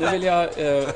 [0.00, 0.88] Nu vill jag eh,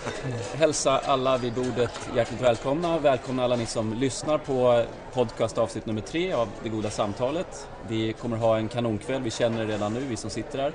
[0.55, 2.99] hälsa alla vid bordet hjärtligt välkomna.
[2.99, 7.69] Välkomna alla ni som lyssnar på podcast avsnitt nummer tre av Det goda samtalet.
[7.89, 10.73] Vi kommer ha en kanonkväll, vi känner det redan nu, vi som sitter här.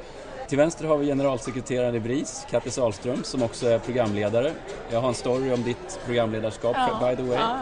[0.47, 4.51] Till vänster har vi generalsekreteraren i BRIS, Kattis Sahlström, som också är programledare.
[4.91, 7.09] Jag har en story om ditt programledarskap, Ja.
[7.09, 7.37] by the way.
[7.39, 7.59] Ja.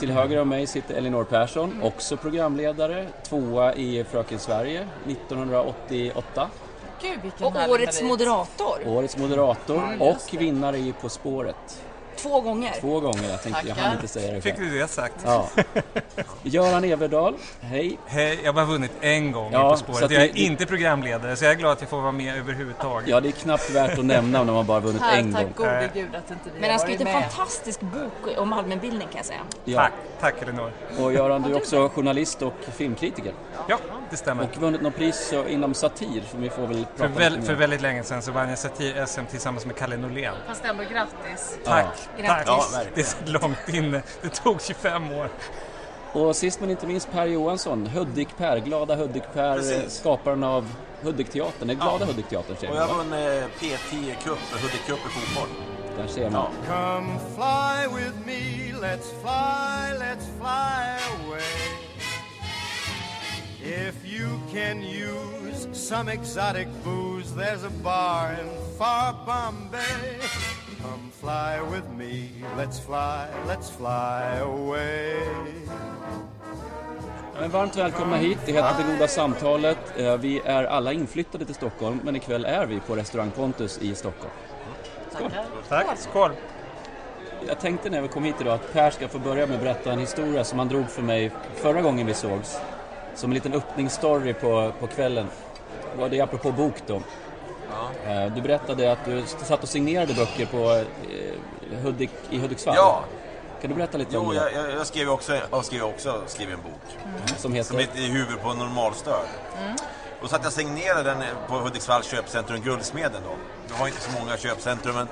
[0.00, 6.50] Till höger om mig sitter Elinor Persson, också programledare, tvåa i Fröken Sverige 1988.
[7.02, 8.86] Gud Och årets moderator.
[8.86, 11.82] Årets moderator och vinnare i På spåret.
[12.22, 12.72] Två gånger.
[12.80, 14.70] Två gånger, jag tänkte jag hann inte säga det Fick själv.
[14.70, 15.14] du det sagt?
[15.24, 15.48] Ja.
[16.42, 17.98] Göran Everdahl, hej.
[18.06, 20.10] Hej, jag har bara vunnit en gång Ja, På så spåret.
[20.10, 23.08] Jag är det- inte programledare så jag är glad att jag får vara med överhuvudtaget.
[23.08, 25.52] Ja, det är knappt värt att nämna när man bara vunnit Här, en tack gång.
[25.56, 25.90] gode Nej.
[25.94, 27.30] gud att inte vi Men han har skrivit en varit med.
[27.32, 29.40] fantastisk bok om allmänbildning kan jag säga.
[29.64, 29.80] Ja.
[29.80, 30.72] Tack, tack Elinor.
[31.00, 33.32] Och Göran, du är också journalist och filmkritiker.
[33.68, 33.78] Ja,
[34.10, 34.44] det stämmer.
[34.44, 37.54] Och vunnit något pris inom satir, som vi får väl För, prata väl, lite för
[37.54, 40.34] väldigt länge sedan så vann jag satir-SM tillsammans med Kalle Norlén.
[40.48, 41.58] Fast ändå grattis.
[41.64, 42.11] Tack, Ja.
[42.16, 42.46] Tack.
[42.46, 42.78] Grattis.
[42.94, 44.02] det är så långt inne.
[44.22, 45.28] Det tog 25 år.
[46.12, 49.94] Och sist men inte minst Per Johansson, Hudik-Per, glada Hudik-Per, Precis.
[49.94, 52.06] skaparen av Hudik-teatern, den glada Ja.
[52.06, 55.48] Hudik-teatern Och jag vann eh, P10 Cup, Hudik Cup i fotboll.
[55.98, 56.50] Där ser man.
[56.68, 56.74] Ja.
[56.96, 61.42] Come fly with me, let's fly, let's fly away.
[63.64, 70.18] If you can use some exotic booze, there's a bar in far Bombay.
[70.82, 75.14] Come fly with me, let's fly, let's fly away.
[77.40, 79.78] Men varmt välkomna hit, det heter Det goda samtalet.
[79.96, 83.94] Eh, Vi är alla inflyttade till Stockholm, men ikväll är vi på restaurang Pontus i
[83.94, 84.32] Stockholm.
[85.12, 85.44] Tackar.
[85.68, 86.30] Tack, skål.
[87.48, 89.92] Jag tänkte när vi kom hit idag att Per ska få börja med att berätta
[89.92, 92.60] en historia som han drog för mig förra gången vi sågs.
[93.14, 95.26] Som en liten öppningsstory på, på kvällen.
[95.94, 97.00] Det var det apropå bok då.
[98.06, 102.74] Eh, Du berättade att du satt och signerade böcker på eh, Hudik, i Hudiksvall.
[102.76, 103.04] Ja,
[103.60, 104.34] Kan du berätta lite jo, om det?
[104.36, 107.68] jag, jag, jag skrev också, jag skrev också skrev en bok Som heter...
[107.68, 109.26] som heter I huvudet på normalstörd.
[110.22, 113.30] Och så att jag signerade den på Hudiksvalls köpcentrum Guldsmeden då.
[113.68, 115.08] Det var inte så många köpcentrum men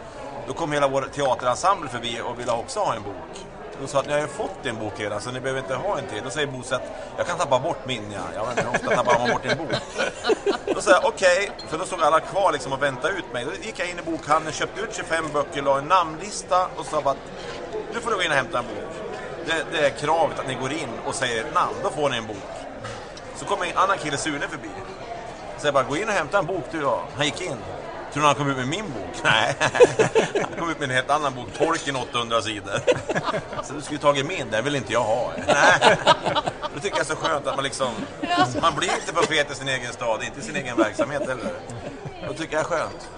[0.46, 3.46] då kom hela vår teaterensemble förbi och ville också ha en bok.
[3.80, 5.98] Då sa att ni har ju fått en bok redan så ni behöver inte ha
[5.98, 6.20] en till.
[6.24, 6.82] Då säger Bosse att
[7.16, 8.20] jag kan tappa bort min ja.
[8.34, 9.70] Jag vet inte, ofta tappar man bort en bok.
[10.74, 13.44] Då sa jag okej, för då stod alla kvar liksom och väntade ut mig.
[13.44, 17.00] Då gick jag in i bokhandeln, köpte ut 25 böcker, la en namnlista och sa
[17.00, 17.16] bara att
[17.94, 18.94] nu får du gå in och hämta en bok.
[19.46, 22.16] Det, det är kravet att ni går in och säger ett namn, då får ni
[22.16, 22.36] en bok.
[23.36, 24.70] Så kom en annan kille, Sune, förbi.
[25.58, 27.04] Så jag bara, gå in och hämta en bok du ja.
[27.16, 27.56] Han gick in.
[28.12, 29.20] Tror du han kom ut med min bok?
[29.24, 29.54] Nej.
[30.34, 32.72] Han kom ut med en helt annan bok, Tolkien 800 sidor.
[33.62, 35.32] Så du skulle tagit min, den vill inte jag ha.
[35.46, 35.96] Nej.
[36.74, 37.88] Då tycker jag det är så skönt att man liksom,
[38.62, 41.52] man blir inte profet i sin egen stad, inte i sin egen verksamhet heller.
[42.28, 43.08] Då tycker jag det är skönt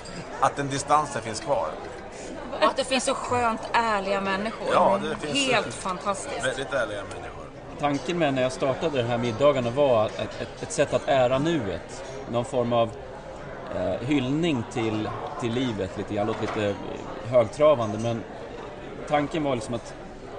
[0.41, 1.69] att den distansen finns kvar.
[2.61, 4.69] Och att det finns så skönt ärliga människor.
[4.73, 6.45] Ja, det finns- Helt fantastiskt.
[6.47, 7.43] Väldigt ärliga människor.
[7.81, 11.39] Tanken med när jag startade den här middagarna var ett, ett, ett sätt att ära
[11.39, 12.05] nuet.
[12.31, 12.91] Någon form av
[13.77, 15.09] eh, hyllning till,
[15.41, 16.27] till livet lite grann.
[16.27, 16.75] Låter lite eh,
[17.31, 18.23] högtravande men
[19.09, 19.95] tanken var liksom att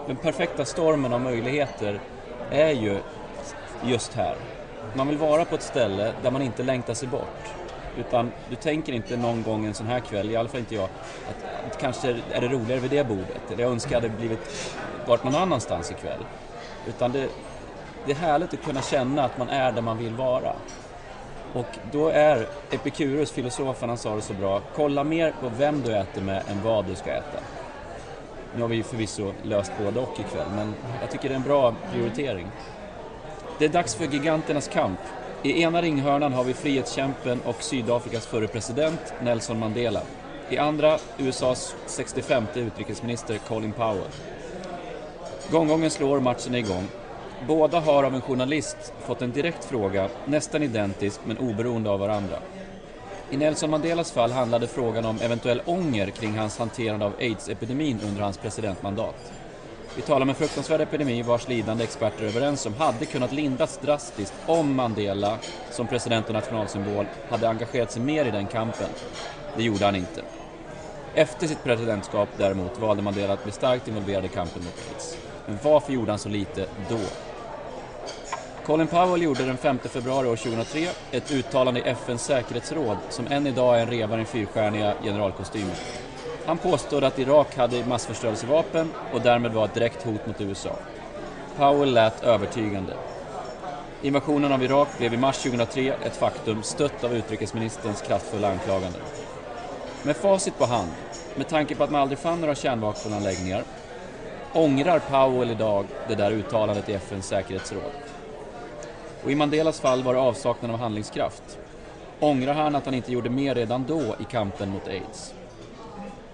[0.07, 1.99] den perfekta stormen av möjligheter
[2.51, 2.99] är ju
[3.83, 4.35] just här.
[4.93, 7.53] Man vill vara på ett ställe där man inte längtar sig bort.
[7.97, 10.83] Utan du tänker inte någon gång en sån här kväll, i alla fall inte jag,
[10.83, 13.51] att, att kanske är det roligare vid det bordet.
[13.51, 14.75] Eller jag önskar jag hade blivit,
[15.07, 16.25] varit någon annanstans ikväll.
[16.87, 17.27] Utan det,
[18.05, 20.53] det är härligt att kunna känna att man är där man vill vara.
[21.53, 25.95] Och då är Epikurus, filosofen, han sa det så bra, kolla mer på vem du
[25.95, 27.39] äter med än vad du ska äta.
[28.55, 31.43] Nu har vi ju förvisso löst både och ikväll, men jag tycker det är en
[31.43, 32.47] bra prioritering.
[33.59, 34.99] Det är dags för giganternas kamp.
[35.43, 40.01] I ena ringhörnan har vi frihetskämpen och Sydafrikas förre president Nelson Mandela.
[40.49, 44.07] I andra USAs 65 utrikesminister Colin Powell.
[45.51, 46.87] Gonggongen slår, matchen är igång.
[47.47, 52.39] Båda har av en journalist fått en direkt fråga, nästan identisk men oberoende av varandra.
[53.31, 58.21] I Nelson Mandelas fall handlade frågan om eventuell ånger kring hans hanterande av aids-epidemin under
[58.21, 59.33] hans presidentmandat.
[59.95, 63.77] Vi talar om en fruktansvärd epidemi vars lidande experter är överens om hade kunnat lindras
[63.77, 65.37] drastiskt om Mandela,
[65.69, 68.89] som president och nationalsymbol, hade engagerat sig mer i den kampen.
[69.57, 70.23] Det gjorde han inte.
[71.13, 75.17] Efter sitt presidentskap däremot valde Mandela att bli starkt involverad i kampen mot aids.
[75.45, 76.99] Men varför gjorde han så lite då?
[78.63, 83.47] Colin Powell gjorde den 5 februari år 2003 ett uttalande i FNs säkerhetsråd som än
[83.47, 85.75] idag är en reva i den fyrstjärniga generalkostymen.
[86.45, 90.75] Han påstod att Irak hade massförstörelsevapen och därmed var ett direkt hot mot USA.
[91.55, 92.93] Powell lät övertygande.
[94.01, 99.01] Invasionen av Irak blev i mars 2003 ett faktum stött av utrikesministerns kraftfulla anklaganden.
[100.03, 100.91] Med facit på hand,
[101.35, 103.63] med tanke på att man aldrig fann några kärnvapenanläggningar,
[104.53, 108.02] ångrar Powell idag det där uttalandet i FNs säkerhetsråd?
[109.23, 111.59] Och i Mandelas fall var det avsaknaden av handlingskraft.
[112.19, 115.33] Ångrar han att han inte gjorde mer redan då i kampen mot aids?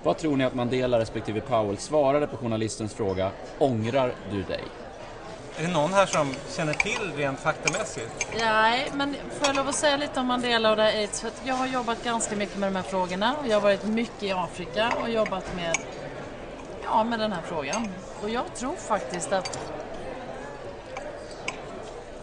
[0.03, 4.63] Vad tror ni att Mandela respektive Powell svarade på journalistens fråga Ångrar du dig?
[5.57, 8.27] Är det någon här som känner till rent faktamässigt?
[8.39, 11.21] Nej, men får jag lov att säga lite om Mandela och det aids?
[11.21, 13.85] För att jag har jobbat ganska mycket med de här frågorna och jag har varit
[13.85, 15.77] mycket i Afrika och jobbat med,
[16.83, 17.89] ja, med den här frågan.
[18.23, 19.59] Och jag tror faktiskt att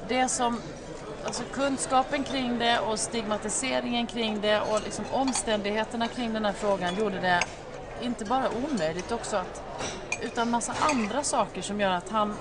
[0.09, 0.61] det som,
[1.25, 6.95] alltså kunskapen kring det och stigmatiseringen kring det och liksom omständigheterna kring den här frågan
[6.95, 7.41] gjorde det
[8.03, 9.63] inte bara omöjligt också att,
[10.23, 12.35] utan massa andra saker som gör att han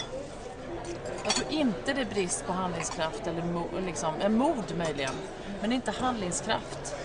[1.26, 5.14] jag tror inte det är brist på handlingskraft eller mo, liksom, mod möjligen,
[5.62, 6.96] men inte handlingskraft.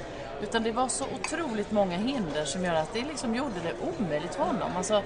[0.43, 4.35] Utan det var så otroligt många hinder som gör att det liksom gjorde det omöjligt
[4.35, 4.71] för honom.
[4.77, 5.03] Alltså,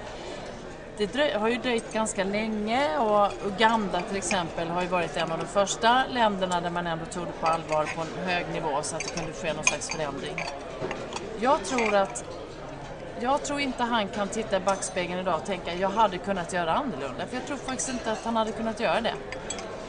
[0.97, 5.39] det har ju dröjt ganska länge och Uganda till exempel har ju varit en av
[5.39, 8.95] de första länderna där man ändå tog det på allvar på en hög nivå så
[8.95, 10.45] att det kunde ske någon slags förändring.
[11.39, 12.25] Jag tror att
[13.19, 16.73] jag tror inte han kan titta i backspegeln idag och tänka jag hade kunnat göra
[16.73, 17.27] annorlunda.
[17.27, 19.13] För jag tror faktiskt inte att han hade kunnat göra det.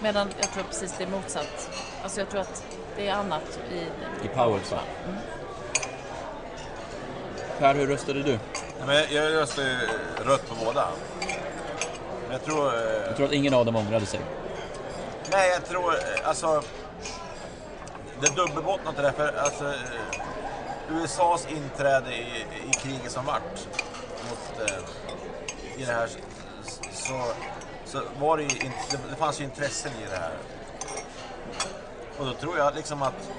[0.02, 1.70] Medan jag tror precis det är motsatt.
[2.02, 2.64] Alltså jag tror att
[2.96, 3.78] det är annat i...
[4.24, 4.78] I Powells fall.
[7.58, 8.38] Per, hur röstade du?
[8.78, 9.76] Nej, Men jag röstar ju
[10.24, 10.88] rött på båda.
[12.22, 12.74] Men jag tror...
[12.74, 14.20] eh, Jag tror att ingen av dem ångrade sig.
[15.30, 16.62] Nej, jag tror eh, alltså...
[18.20, 19.64] Det dubbelbottnat det där, för alltså...
[19.64, 20.20] eh,
[20.90, 23.66] USAs inträde i, i kriget som vart
[24.30, 24.68] mot...
[24.70, 26.08] Eh, I det här
[26.92, 27.32] så,
[27.84, 28.48] så var det ju...
[28.48, 30.32] Det, det fanns ju intressen i det här.
[32.18, 33.30] Och då tror jag liksom att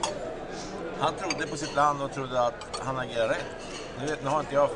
[0.99, 2.53] han trodde på sitt land och trodde att
[2.85, 3.45] han agerade rätt.
[3.99, 4.69] Nu, vet, nu har inte jag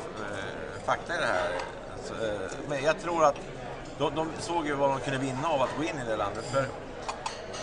[0.84, 1.50] fakta i det här.
[2.04, 3.36] Så, eh, men jag tror att
[3.98, 6.44] de, de såg ju vad de kunde vinna av att gå in i det landet.
[6.44, 6.66] För,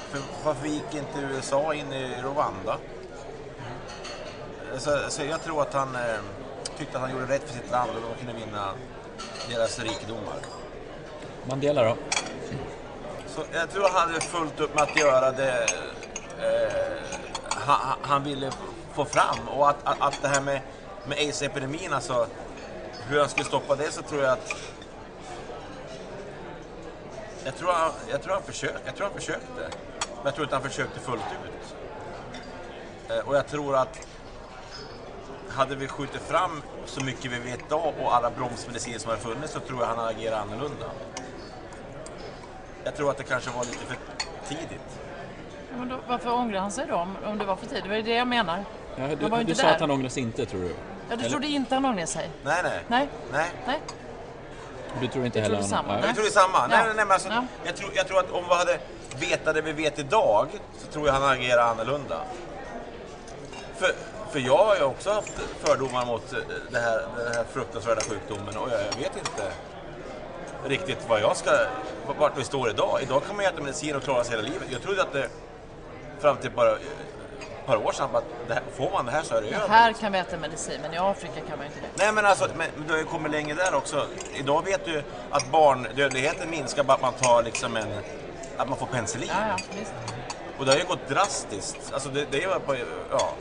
[0.09, 2.77] för varför gick inte USA in i Rwanda?
[4.77, 6.01] Så, så jag tror att han eh,
[6.77, 8.73] tyckte att han gjorde rätt för sitt land och de kunde vinna
[9.49, 10.39] deras rikedomar.
[11.47, 11.95] Mandela då?
[13.27, 15.65] Så jag tror han hade fullt upp med att göra det
[16.39, 16.89] eh,
[17.49, 18.51] han, han ville
[18.93, 19.47] få fram.
[19.47, 20.61] Och att, att, att det här med,
[21.05, 22.27] med aids-epidemin, alltså
[23.09, 24.55] hur han skulle stoppa det så tror jag att
[27.45, 29.69] jag tror, han, jag, tror han försökte, jag tror han försökte.
[29.99, 31.75] Men jag tror inte han försökte fullt ut.
[33.09, 34.07] Eh, och jag tror att
[35.49, 39.53] hade vi skjutit fram så mycket vi vet idag och alla bromsmediciner som har funnits
[39.53, 40.85] så tror jag han hade agerat annorlunda.
[42.83, 43.97] Jag tror att det kanske var lite för
[44.47, 44.99] tidigt.
[45.77, 47.89] Men då, varför ångrar han sig då om, om det var för tidigt?
[47.89, 48.65] Det ju det jag menar.
[48.95, 49.73] Ja, du du inte sa där.
[49.73, 50.75] att han ångrar sig inte, tror du?
[51.09, 52.29] Ja, du Eller- trodde inte han ångrade sig?
[52.43, 52.79] Nej, nej.
[52.87, 53.07] Nej?
[53.31, 53.49] Nej.
[53.67, 53.79] Nej?
[55.01, 55.63] Du tror inte heller han...
[55.63, 55.93] detsamma.
[55.93, 56.01] Nej.
[56.05, 56.67] Jag tror det är samma.
[56.67, 57.43] Nej, nej, nej, men alltså, Ja.
[57.63, 58.79] jag, tror, jag tror att om vi hade
[59.19, 60.47] vetat det vi vet idag
[60.77, 62.21] så tror jag han agerar annorlunda.
[63.77, 63.91] För,
[64.31, 65.31] för jag har ju också haft
[65.63, 66.39] fördomar mot eh,
[66.71, 69.43] det här, den här fruktansvärda sjukdomen och jag, jag vet inte
[70.67, 71.51] riktigt vad jag ska,
[72.19, 72.99] vart vi står idag.
[73.01, 74.67] Idag kan man äta medicin och klara sig hela livet.
[74.71, 75.29] Jag trodde att det
[76.19, 76.77] fram till bara eh,
[77.69, 79.67] par år sedan, att det här, får man det här så är det över.
[79.67, 82.03] Här kan vi äta medicin, men i Afrika kan man ju inte det.
[82.03, 84.05] Nej men alltså, men du har ju kommit längre där också.
[84.33, 87.87] Idag vet du att barndödligheten minskar bara att man tar liksom en,
[88.57, 89.29] att man får penicillin.
[89.31, 89.93] Ja, ja, visst.
[90.59, 91.93] Och det har ju gått drastiskt.
[91.93, 92.77] Alltså det, det är ju bara,
[93.11, 93.33] ja.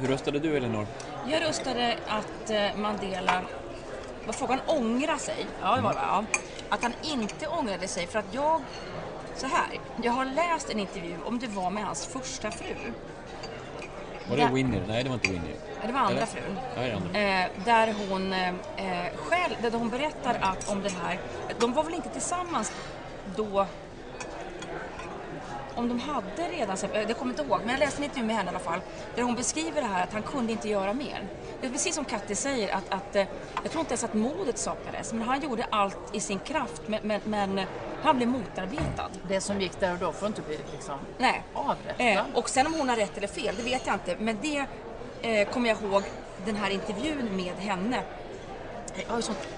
[0.00, 0.86] Hur röstade du, Elinor?
[1.26, 3.42] Jag röstade att eh, Mandela,
[4.26, 5.46] var frågan ångra sig?
[5.62, 6.24] Ja, det var det ja.
[6.68, 8.62] Att han inte ångrade sig för att jag,
[9.36, 12.74] så här, jag har läst en intervju om det var med hans första fru.
[14.30, 14.82] Var det Där- Winnie?
[14.88, 15.56] Nej, det var inte Winnie.
[15.86, 16.58] Det var andra frun.
[17.14, 21.18] Eh, där hon eh, eh, själv, där hon berättar att om det här,
[21.58, 22.72] de var väl inte tillsammans
[23.36, 23.66] då
[25.74, 28.36] om de hade redan, det kommer jag inte ihåg, men jag läste en intervju med
[28.36, 28.80] henne i alla fall,
[29.14, 31.22] där hon beskriver det här att han kunde inte göra mer.
[31.60, 33.26] Det är precis som Katti säger, att, att eh,
[33.62, 37.00] jag tror inte ens att modet saknades, men han gjorde allt i sin kraft, men,
[37.02, 37.60] men, men
[38.02, 39.10] han blev motarbetad.
[39.28, 41.42] Det som gick där och då får inte bli liksom Nej.
[41.54, 42.06] avrättad.
[42.06, 44.16] Eh, och sen om hon har rätt eller fel, det vet jag inte.
[44.18, 44.66] Men det
[45.22, 46.02] eh, kommer jag ihåg,
[46.44, 48.02] den här intervjun med henne.
[48.96, 49.48] Jag har ju sånt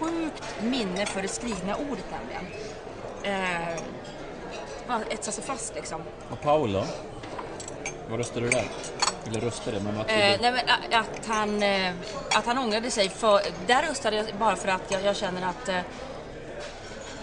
[0.00, 2.46] sjukt minne för det skrivna ordet nämligen.
[3.22, 3.78] Eh,
[4.88, 6.02] bara etsar sig fast liksom.
[6.30, 6.84] Och Paul då?
[8.08, 8.64] Vad röstade du där?
[9.26, 10.42] Eller röstade, men vad Eh, du?
[10.42, 11.92] nej, men, a- att, han, eh,
[12.34, 13.08] att han ångrade sig.
[13.08, 15.80] För, där röstade jag bara för att jag, jag känner att eh,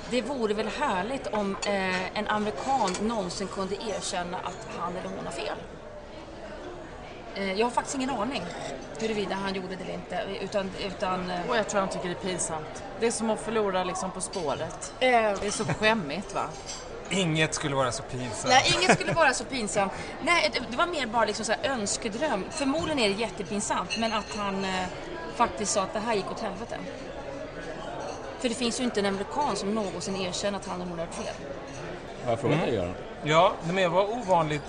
[0.10, 5.26] det vore väl härligt om eh, en amerikan någonsin kunde erkänna att han eller hon
[5.26, 5.58] har fel.
[7.36, 8.44] Eh, jag har faktiskt ingen aning
[9.00, 10.24] huruvida han gjorde det eller inte.
[10.42, 12.84] Utan, utan, eh, Och jag tror han tycker det är pinsamt.
[13.00, 14.94] Det är som att förlora liksom På spåret.
[15.00, 16.46] eh, Det är så skämmigt va?
[17.12, 18.46] Inget skulle vara så pinsamt.
[18.48, 19.92] Nej, inget skulle vara så pinsamt.
[20.22, 22.44] Nej, det- var mer bara liksom så här önskedröm.
[22.52, 24.86] Förmodligen är det jättepinsamt, men att han eh,
[25.36, 26.78] faktiskt sa att det här gick åt helvete.
[28.40, 31.06] För det finns ju inte en amerikan som någonsin erkänner att han och hon har
[31.06, 31.34] gjort fel.
[32.24, 32.94] Har jag frågat dig Göran?
[33.24, 34.62] Ja, men jag var ovanligt,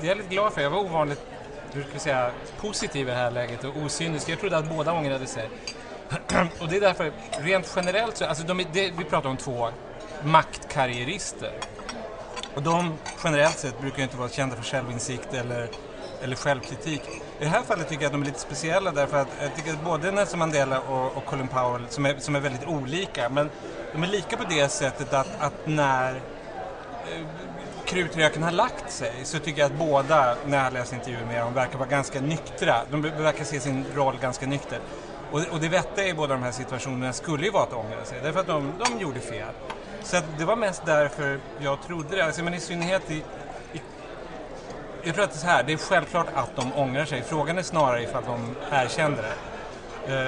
[0.00, 1.20] det är jag lite glad för, jag var ovanligt
[1.72, 4.28] hur ska vi säga, positiv i det här läget och osynisk.
[4.28, 5.48] Jag trodde att båda ångrade sig.
[6.60, 9.68] och det är därför, rent generellt så, alltså de, det, vi pratar om två
[10.22, 11.52] maktkarriärister.
[12.58, 15.68] Och de generellt sett brukar ju inte vara kända för självinsikt eller,
[16.22, 17.02] eller självkritik.
[17.40, 19.72] I det här fallet tycker jag att de är lite speciella därför att jag tycker
[19.72, 23.50] att både Nelson Mandela och, och Colin Powell, som är, som är väldigt olika, men
[23.92, 27.26] de är lika på det sättet att, att när eh,
[27.84, 31.54] krutröken har lagt sig så tycker jag att båda, när jag läst intervjuer med dem,
[31.54, 32.74] verkar vara ganska nyktra.
[32.90, 34.80] De verkar se sin roll ganska nykter.
[35.30, 38.18] Och, och det vettiga i båda de här situationerna skulle ju vara att ångra sig,
[38.22, 39.54] därför att de, de gjorde fel.
[40.02, 42.22] Så det var mest därför jag trodde det.
[42.24, 43.14] Alltså, men i synnerhet i,
[43.72, 43.80] i
[45.02, 47.22] jag tror att det är så här, det är självklart att de ångrar sig.
[47.22, 49.34] Frågan är snarare ifall de erkände det.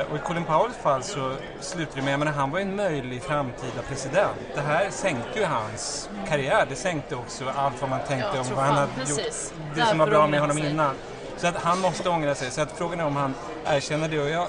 [0.01, 2.63] Eh, Och i Colin Powells fall så slutade det med, jag menar, han var ju
[2.63, 4.37] en möjlig framtida president.
[4.55, 8.55] Det här sänkte ju hans karriär, det sänkte också allt vad man tänkte Jag om
[8.55, 9.53] vad han hade precis.
[9.57, 9.75] gjort.
[9.75, 10.71] Det som var Därför bra med honom sig.
[10.71, 10.95] innan.
[11.37, 12.51] Så att han måste ångra sig.
[12.51, 13.35] Så att frågan är om han
[13.67, 14.19] erkänner det.
[14.21, 14.47] Och jag,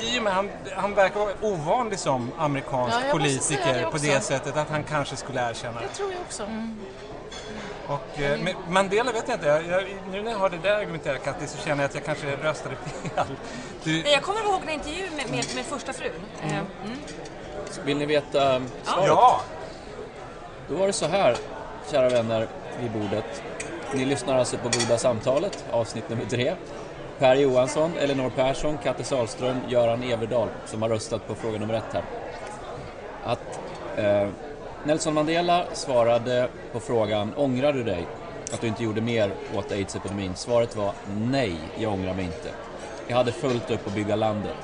[0.00, 4.20] i och med, han, han verkar vara ovanlig som amerikansk Ja, politiker det på det
[4.20, 5.88] sättet att han kanske skulle erkänna det.
[5.88, 6.42] Tror jag också.
[7.88, 10.76] Och, eh, men Mandela vet jag inte, jag, jag, nu när jag har det där
[10.76, 13.26] argumenterat Katti så känner jag att jag kanske röstade fel.
[13.84, 16.10] Du, Nej, Jag kommer ihåg en intervju med, med, med första frun.
[16.42, 16.50] Eh,
[16.84, 16.98] Mm.
[17.84, 19.06] Vill ni veta um, svaret?
[19.06, 19.40] ja!
[20.68, 21.36] Då var det så här,
[21.90, 22.48] kära vänner
[22.80, 23.42] vid bordet.
[23.94, 26.54] Ni lyssnar alltså på Goda samtalet, avsnitt nummer tre.
[27.18, 31.92] Per Johansson, Elinor Persson, Katte Salström, Göran Everdal som har röstat på fråga nummer ett
[31.92, 32.02] här.
[33.24, 33.60] Att
[33.96, 34.28] eh,
[34.84, 38.06] Nelson Mandela svarade på frågan Ångrar du dig
[38.52, 40.34] att du inte gjorde mer åt aids-epidemin?
[40.34, 42.50] Svaret var nej, jag ångrar mig inte.
[43.08, 44.56] Jag hade fullt upp att bygga landet.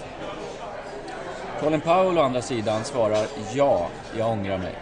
[1.61, 3.87] Colin Powell å andra sidan svarar ja,
[4.19, 4.75] jag ångrar mig.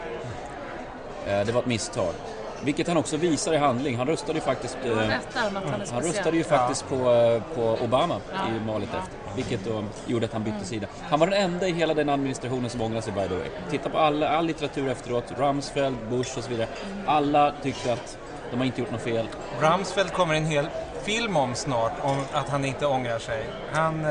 [1.26, 2.14] Eh, Det var ett misstag.
[2.64, 3.96] Vilket han också visar i handling.
[3.96, 4.78] Han röstade ju faktiskt...
[4.84, 4.96] Eh,
[5.34, 5.56] han
[5.92, 8.38] Han röstade ju faktiskt på, eh, på Obama Ja.
[8.38, 8.98] i valet Ja.
[8.98, 9.14] efter.
[9.36, 10.86] Vilket då gjorde att han bytte sida.
[11.10, 13.48] Han var den enda i hela den administrationen som ångrade sig by the way.
[13.70, 15.24] Titta på alla, all litteratur efteråt.
[15.38, 16.68] Rumsfeld, Bush och så vidare.
[17.06, 18.18] Alla tyckte att
[18.50, 19.28] de har inte gjort något fel.
[19.60, 20.68] Rumsfeld kommer en hel
[21.02, 23.46] film om snart om att han inte ångrar sig.
[23.72, 24.04] Han...
[24.04, 24.10] Eh,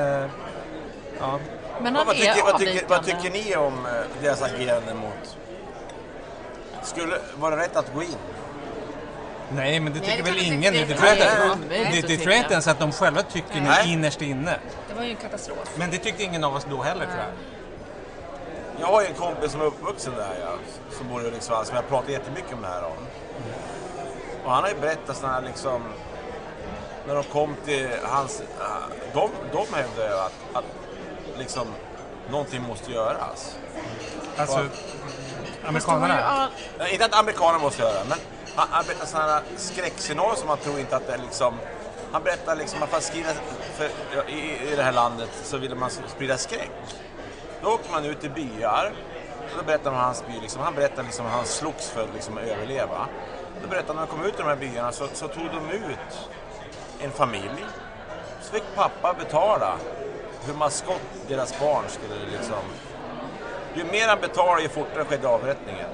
[1.19, 1.39] ja.
[1.81, 3.91] Men Vad, han är tycker, vad, tycker, vad tycker ni om eh,
[4.21, 5.37] deras agerande mot...
[6.83, 8.15] Skulle, var det rätt att gå in?
[9.51, 10.75] Nej, men det Nej, tycker det väl ingen.
[10.75, 13.61] inte- Det, det tror jag inte- det, tror jag inte ens att de själva tycker
[13.61, 13.93] Nej.
[13.93, 14.59] innerst inne.
[14.89, 15.69] Det var ju en katastrof.
[15.75, 17.31] Men det tyckte ingen av oss då heller tror jag.
[18.81, 20.51] Jag har ju en kompis som är uppvuxen där, ja,
[20.97, 22.97] som bor i Hudiksvall, som jag pratar jättemycket om det här om.
[24.45, 25.81] Och han har ju berättat sådana här liksom...
[27.07, 28.41] När de kom till hans...
[28.41, 28.65] äh,
[29.13, 30.63] De, de hävdar ju att, att
[31.37, 31.67] liksom
[32.31, 33.55] någonting måste göras.
[34.37, 34.69] Alltså, ju
[35.67, 36.23] amerikanerna.
[36.23, 38.17] all- Nej, inte att amerikaner måste göra men
[38.69, 41.53] han, berättar sådana här skräckscenarier som man tror inte att det är liksom...
[42.11, 43.29] Han berättar liksom att för att skriva
[43.75, 43.89] för,
[44.29, 46.71] i, i det här landet så ville man sprida skräck.
[47.63, 48.93] Då åker man ut i byar
[49.51, 50.39] och då berättar man om hans by.
[50.41, 53.07] Liksom, han berättar liksom hur han slogs för liksom, att överleva.
[53.61, 55.69] Då berättar han när de kom ut i de här byarna så, så tog de
[55.75, 56.29] ut
[56.99, 57.65] en familj.
[58.41, 59.77] Så fick pappa betala
[60.45, 62.63] hur maskott deras barn skulle liksom...
[63.75, 65.89] Ju mer han betalade ju fortare skedde avrättningen.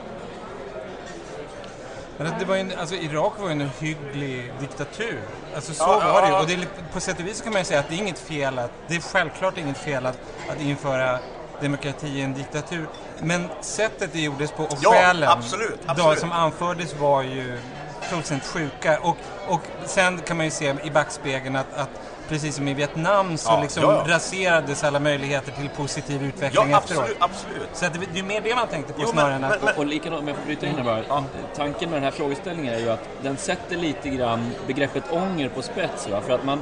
[2.18, 5.20] Men det var en- alltså, Irak var ju en hygglig diktatur.
[5.56, 6.34] Alltså så Ja, var det ju.
[6.34, 8.20] Och det är, på sätt och vis kan man ju säga att det är inget
[8.20, 10.18] fel att, det är självklart inget fel att,
[10.50, 11.20] att införa
[11.62, 12.88] demokrati i en diktatur.
[13.20, 16.20] Men sättet det gjordes på och Ja, skälen absolut, absolut.
[16.20, 17.58] som anfördes var ju
[18.02, 19.00] fullständigt sjuka.
[19.00, 19.18] Och,
[19.48, 21.90] och sen kan man ju se i backspegeln att, att
[22.30, 24.14] precis som i Vietnam så Ja, liksom ja, ja.
[24.16, 27.02] raserades alla möjligheter till positiv utveckling Ja, efteråt.
[27.02, 27.70] absolut, absolut.
[27.74, 29.64] Så att det, det är mer det man tänkte på Jo, snarare men- än att...
[29.64, 31.24] men- Och, och likadant, om jag får bryta in här bara.
[31.56, 35.62] Tanken med den här frågeställningen är ju att den sätter lite grann begreppet ånger på
[35.62, 36.08] spets.
[36.10, 36.22] Va?
[36.22, 36.62] För att man,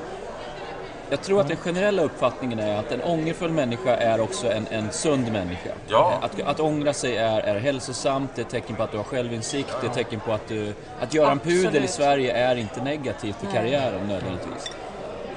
[1.09, 4.91] jag tror att den generella uppfattningen är att en ångerfull människa är också en, en
[4.91, 5.69] sund människa.
[5.87, 6.13] Ja.
[6.21, 9.03] Att, att ångra sig är, är hälsosamt, det är ett tecken på att du har
[9.03, 10.73] självinsikt, det är ett tecken på att du...
[11.01, 11.89] Att göra en pudel i Absolut.
[11.89, 14.71] Sverige är inte negativt för karriären nödvändigtvis.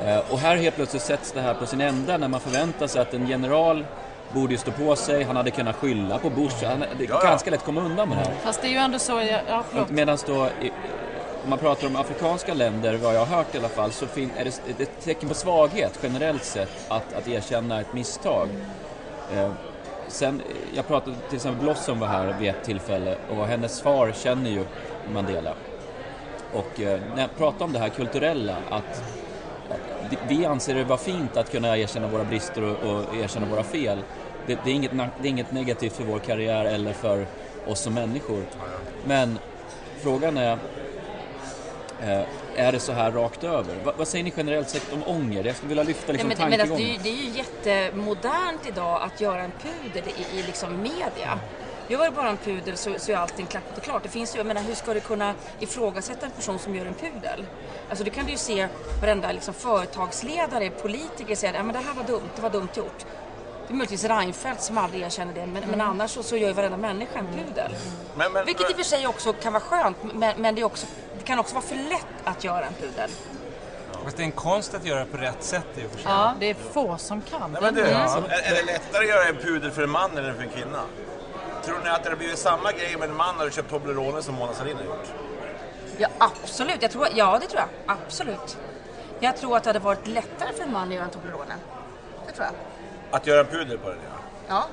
[0.05, 3.01] Eh, Och här helt plötsligt sätts det här på sin ända när man förväntar sig
[3.03, 3.85] att en general
[4.33, 7.21] borde ju stå på sig, han hade kunnat skylla på Bush, han, det är Ja,
[7.23, 7.29] ja.
[7.31, 8.35] ganska lätt komma undan med det här.
[8.45, 9.65] Fast det är ju ändå så, ja.
[9.89, 10.49] Medan då
[11.45, 14.45] om man pratar om afrikanska länder, vad jag har hört i alla fall, så är
[14.77, 18.49] det ett tecken på svaghet generellt sett att, att erkänna ett misstag.
[19.35, 19.51] Eh,
[20.09, 20.43] sen,
[20.75, 24.65] jag pratade till exempel Blossom var här vid ett tillfälle och hennes far känner ju
[25.15, 25.53] Mandela.
[26.53, 29.03] Och eh, när jag pratar om det här kulturella, att
[30.29, 33.99] vi anser det vara fint att kunna erkänna våra brister och, och erkänna våra fel.
[34.47, 37.27] Det, det, är inget, det är inget negativt för vår karriär eller för
[37.67, 38.43] oss som människor.
[39.05, 39.39] Men
[40.03, 40.59] frågan är,
[42.03, 42.23] eh,
[42.57, 43.75] är det så här rakt över?
[43.85, 45.45] Va, vad säger ni generellt sett om ånger?
[45.45, 47.31] Jag skulle vilja lyfta liksom Nej, men, men alltså, det, är ju, det är ju
[47.31, 51.41] jättemodernt idag att göra en pudel i, i liksom media.
[51.89, 54.03] Gör du bara en pudel så, så är allting klappat och klart.
[54.03, 56.95] Det finns ju, jag menar, hur ska du kunna ifrågasätta en person som gör en
[56.95, 57.47] pudel?
[57.89, 58.69] Alltså det kan du ju se
[59.01, 63.07] varenda liksom, företagsledare, politiker säga att det här var dumt, det var dumt gjort.
[63.67, 66.55] Det är möjligtvis Reinfeldt som aldrig erkänner det, men, men annars så, så gör ju
[66.55, 67.77] varenda människa en pudel.
[68.17, 70.65] Men, men, Vilket i och för sig också kan vara skönt, men, men det, är
[70.65, 70.87] också,
[71.19, 73.11] det kan också vara för lätt att göra en pudel.
[74.05, 76.13] Fast det är en konst att göra det på rätt sätt i och för sig.
[76.13, 77.91] Ja, det är få som kan Nej, men du, det.
[77.91, 80.83] är, är det lättare att göra en pudel för en man än för en kvinna?
[81.67, 84.35] Tror ni att det hade blivit samma grej med en man hade köpt Toblerone som
[84.35, 85.07] Mona Sahlin har gjort?
[85.99, 86.83] Ja, absolut.
[86.83, 87.97] Jag tror, ja, det tror jag.
[87.97, 88.57] Absolut.
[89.21, 91.55] Jag tror att det hade varit lättare för en man att göra en Toblerone.
[92.27, 92.55] Det tror jag.
[93.17, 94.17] Att göra en pudel på den, ja.
[94.49, 94.65] Ja.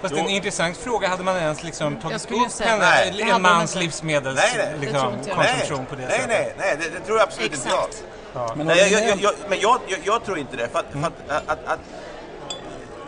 [0.00, 3.84] Fast en intressant fråga, hade man ens liksom tagit upp säga- en man mans inte.
[3.84, 4.66] livsmedels Nej, nej.
[4.74, 6.28] Det liksom, på det nej, sättet?
[6.28, 7.84] nej, nej, det, det tror jag absolut inte jag.
[7.88, 8.56] Exakt.
[8.56, 10.68] Men Nej, jag, jag, jag, men jag, jag, jag tror inte det.
[10.68, 11.78] För att, för att, att, att,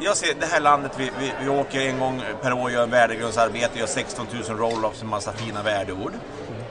[0.04, 2.90] jag ser det här landet, vi, vi, vi åker en gång per år, gör en
[2.90, 6.12] värdegrundsarbete, gör 16 000 roll-offs och en massa fina värdeord.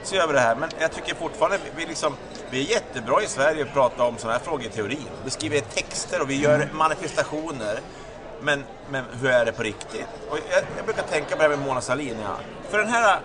[0.04, 0.56] Så gör vi det här.
[0.56, 2.14] Men jag tycker fortfarande, vi, liksom,
[2.50, 5.08] vi är jättebra i Sverige att prata om sådana här frågor i teorin.
[5.24, 7.80] Vi skriver texter och vi gör manifestationer.
[8.42, 10.08] Men, men hur är det på riktigt?
[10.30, 12.18] Och jag, jag brukar tänka på det här med Mona Sahlin.
[12.24, 12.36] Ja.
[12.70, 13.20] För den här,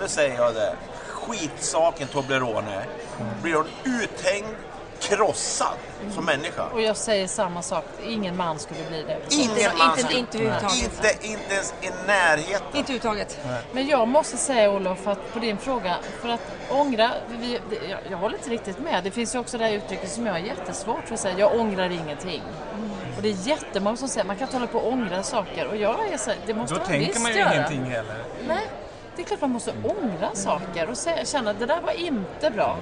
[0.00, 0.76] nu säger jag det,
[1.08, 2.84] skitsaken Toblerone,
[3.42, 4.56] blir hon uthängd,
[5.02, 5.74] krossad
[6.14, 6.62] som människa.
[6.72, 9.34] Och jag säger samma sak, ingen man skulle bli det.
[9.36, 10.38] Inte en man inte, skulle- inte.
[10.38, 12.66] Inte, inte ens i närheten.
[12.74, 13.38] Inte överhuvudtaget.
[13.72, 18.18] Men jag måste säga Olof, att på din fråga, för att ångra, vi, jag, jag
[18.18, 19.04] håller inte riktigt med.
[19.04, 21.54] Det finns ju också det här uttrycket som jag har jättesvårt för att säga, jag
[21.60, 22.42] ångrar ingenting.
[23.16, 25.66] Och det är jättemånga som säger, man kan inte hålla på och ångra saker.
[25.66, 27.54] Och jag är så det måste Då man tänker visst man ju göra.
[27.54, 28.24] ingenting heller.
[28.48, 28.68] Nej,
[29.16, 30.96] det är klart man måste ångra saker och
[31.26, 32.76] känna att det där var inte bra.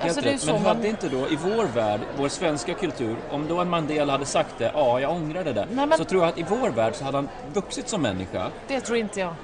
[0.00, 0.46] Alltså, det är ju rätt.
[0.46, 0.76] Men man...
[0.76, 4.54] hade inte då, i vår värld, vår svenska kultur, om då en Mandela hade sagt
[4.58, 6.94] det, ja, jag ångrar det där, Nej, men- så tror jag att i vår värld
[6.94, 8.50] så hade han vuxit som människa.
[8.68, 9.34] Det tror inte jag.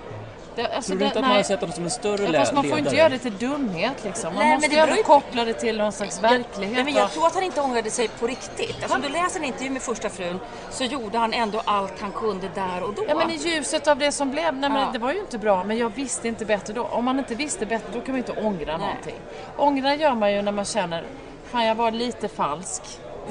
[0.56, 2.30] Det, alltså, Tror du det, inte att man hade sett honom som en större Ja,
[2.30, 2.96] lä- fast man får inte ledare?
[2.98, 4.34] göra det till dumhet liksom.
[4.34, 6.74] Man Nej, måste men det ju beror ändå koppla det till någon slags verklighet.
[6.74, 8.76] Nej, men jag tror att han inte ångrade sig på riktigt.
[8.82, 12.12] Alltså, om du läser en intervju med första frun så gjorde han ändå allt han
[12.12, 13.04] kunde där och då.
[13.08, 14.88] Ja men i ljuset av det som blev, nej men Ja.
[14.92, 16.82] det var ju inte bra men jag visste inte bättre då.
[16.84, 19.14] Om man inte visste bättre då kan man ju inte ångra någonting.
[19.56, 21.04] Ångra gör man ju när man känner,
[21.50, 22.82] fan jag var lite falsk.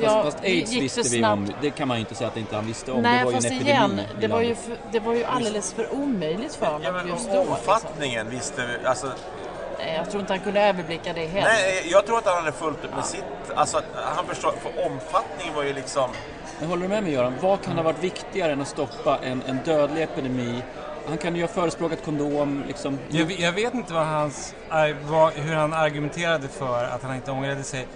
[0.02, 1.34] Fast, Jag fast aids gick visste vi snabbt.
[1.34, 3.02] om, det kan man ju inte säga att inte han visste om.
[3.02, 5.94] Nej det var ju en igen, det var, ju för, det var ju alldeles för
[5.94, 7.36] omöjligt för Ja, honom men just då.
[7.38, 7.54] Liksom.
[7.54, 9.08] omfattningen visste vi, alltså,
[9.80, 11.48] Nej, jag tror inte han kunde överblicka det heller.
[11.50, 13.24] Nej, jag tror att han hade fullt upp med sitt.
[13.56, 16.10] Alltså, han förstår, för omfattningen var ju liksom...
[16.60, 17.34] Men håller du med mig Göran?
[17.42, 20.62] Vad kan ha varit viktigare än att stoppa en, en dödlig epidemi?
[21.08, 23.00] Han kan ju ha förespråkat kondom, liksom.
[23.10, 24.56] Jag, jag vet inte vad hans,
[25.04, 27.88] vad, hur han argumenterade för att han inte ångrade sig.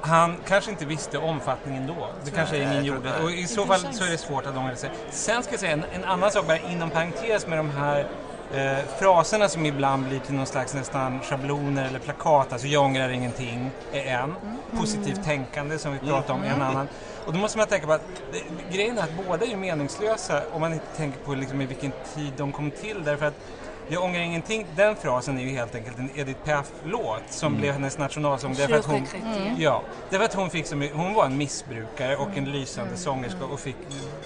[0.00, 2.08] Han kanske inte visste omfattningen då.
[2.24, 3.08] Det kanske tror gjorde.
[3.08, 3.22] inte.
[3.22, 4.90] Och i så fall så är det svårt att ångra sig.
[5.10, 8.06] Sen ska jag säga en, en annan sak bara inom parentes med de här
[8.54, 12.52] eh, fraserna som ibland blir till någon slags nästan schabloner eller plakat.
[12.52, 14.34] Alltså jag ångrar ingenting är en.
[14.78, 16.88] Positivt tänkande som vi pratade om är en annan.
[17.26, 20.60] Och då måste man tänka på att det, grejen är att båda är meningslösa om
[20.60, 23.04] man inte tänker på liksom i vilken tid de kom till.
[23.04, 23.34] Därför att
[23.92, 27.98] jag ångrar ingenting, den frasen är ju helt enkelt en Edith Piaf-låt som blev hennes
[27.98, 28.54] nationalsång.
[28.54, 29.06] Därför att hon,
[29.58, 33.44] ja, därför att hon, fick så mycket, hon var en missbrukare och en lysande sångerska
[33.44, 33.76] och fick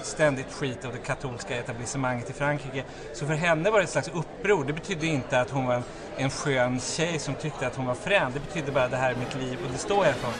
[0.02, 2.84] ständigt skit av det katolska etablissemanget i Frankrike.
[3.14, 4.64] Så för henne var det ett slags uppror.
[4.64, 5.84] Det betydde inte att hon var en,
[6.16, 8.32] en skön tjej som tyckte att hon var frän.
[8.34, 10.30] Det betydde bara det här är mitt liv och det står jag för.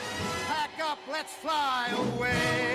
[0.47, 2.65] Pack up, let's fly away.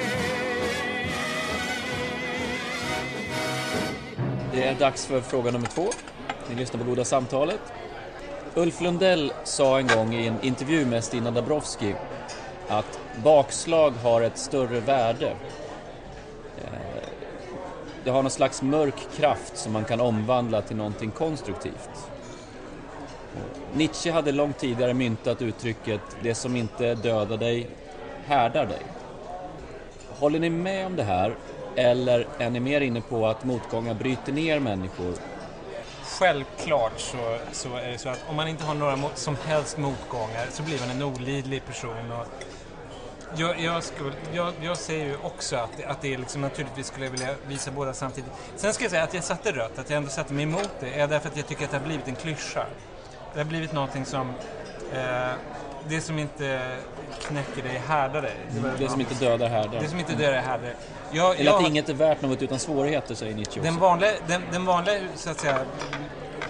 [4.53, 5.91] Det är dags för fråga nummer två.
[6.51, 7.61] Ni lyssnar på Goda samtalet.
[8.55, 11.95] Ulf Lundell sa en gång i en intervju med Stina Dabrowski
[12.69, 15.37] att bakslag har ett större värde.
[16.57, 17.03] Eh,
[18.05, 22.11] det har någon slags mörk kraft som man kan omvandla till någonting konstruktivt.
[23.75, 27.67] Nietzsche hade långt tidigare myntat uttrycket ”det som inte dödar dig,
[28.27, 28.83] härdar dig”.
[30.09, 31.35] Håller ni med om det här?
[31.75, 35.30] Eller är ni mer inne på att motgångar bryter ner människor?
[36.19, 39.79] Självklart så, så är det så att om man inte har några mot, som helst
[39.79, 42.13] motgångar så blir man en olidlig person.
[42.13, 42.27] Och
[43.37, 46.87] jag, jag, skulle, jag, jag säger ju också att, det- att det är liksom, naturligtvis
[46.87, 48.31] skulle jag vilja visa båda samtidigt.
[48.57, 51.01] Sen ska jag säga att jag satte rött, att jag ändå satte mig emot det,
[51.01, 52.67] är därför att jag tycker att det har blivit en klyscha.
[53.35, 54.33] Det har blivit någonting som,
[54.93, 55.31] eh,
[55.89, 56.77] det som inte
[57.21, 58.37] knäcker dig härdar dig.
[58.79, 59.81] Det som inte dödar härdar.
[59.81, 60.75] det som inte dör är härdar.
[61.13, 63.81] Jag, Eller att jag- inget är värt något utan svårigheter, säger Nietzsche den också.
[63.81, 65.59] vanliga, den, den vanliga så att säga,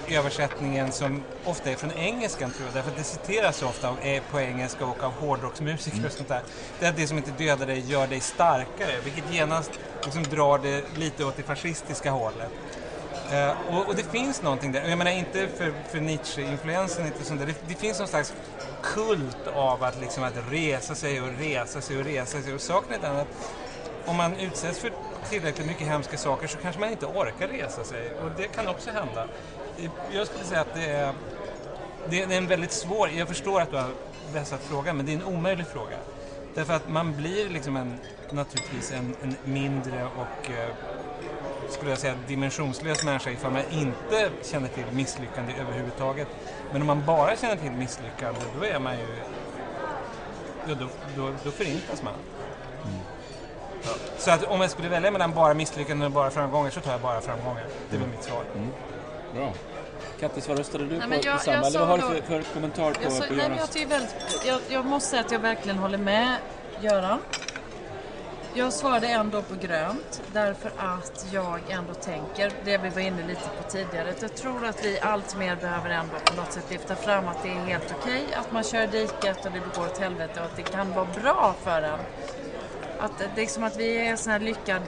[0.09, 4.21] översättningen som ofta är från engelskan tror jag, därför att det citeras så ofta är
[4.21, 6.43] på engelska och av hårdrocksmusiker och sånt där.
[6.79, 9.71] Det är att det som inte dödar dig gör dig starkare, vilket genast
[10.05, 12.51] liksom drar det lite åt det fascistiska hållet.
[13.33, 17.41] Eh, och, och det finns någonting där, jag menar inte för, för Nietzsche-influensen, inte sånt
[17.41, 17.47] där.
[17.47, 18.35] Det, det finns någon slags
[18.83, 22.95] kult av att, liksom, att resa sig och resa sig och resa sig och saken
[22.95, 23.29] är den att
[24.07, 24.93] om man utsätts för
[25.29, 28.91] tillräckligt mycket hemska saker så kanske man inte orkar resa sig och det kan också
[28.91, 29.29] hända.
[30.13, 31.13] Jag skulle säga att det är,
[32.09, 33.91] det är en väldigt svår, jag förstår att du har
[34.33, 35.97] vässat frågan men det är en omöjlig fråga.
[36.55, 37.99] Därför att man blir liksom en,
[38.31, 40.69] naturligtvis en, en mindre och eh,
[41.73, 46.29] skulle jag säga dimensionslös människa ifall man inte känner till misslyckande överhuvudtaget.
[46.73, 49.07] Men om man bara känner till misslyckande då är man ju,
[50.69, 52.15] ja, då, då, då förintas man.
[53.83, 53.91] Ja.
[54.19, 57.01] Så att om jag skulle välja mellan bara misslyckanden och bara framgångar så tar jag
[57.01, 57.65] bara framgångar.
[57.91, 58.45] Det är väl mitt svar.
[59.35, 59.53] Bra.
[60.21, 61.09] Kattis, vad röstade du Nej, på?
[61.09, 61.67] men jag- på samma?
[61.67, 64.15] Eller vad har du för, för kommentar på, Jag, så, på nej, men jag, väldigt,
[64.47, 66.37] jag, jag måste säga att jag verkligen håller med
[66.81, 67.19] Göran.
[68.55, 73.49] Jag svarade ändå på grönt därför att jag ändå tänker, det vi var inne lite
[73.63, 76.97] på tidigare, att jag tror att vi allt mer behöver ändå på något sätt lyfta
[76.97, 79.99] fram att det är helt okej att man kör i diket och det går åt
[79.99, 81.99] helvete och att det kan vara bra för en.
[82.99, 84.83] Att liksom att vi är en sån här lyckad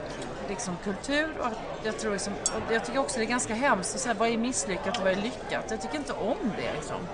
[0.49, 1.51] liksom, kultur och
[1.83, 4.37] jag, tror liksom, och jag tycker också det är ganska hemskt att säga vad är
[4.37, 5.65] misslyckat och vad är lyckat.
[5.69, 7.07] Jag tycker inte om det liksom.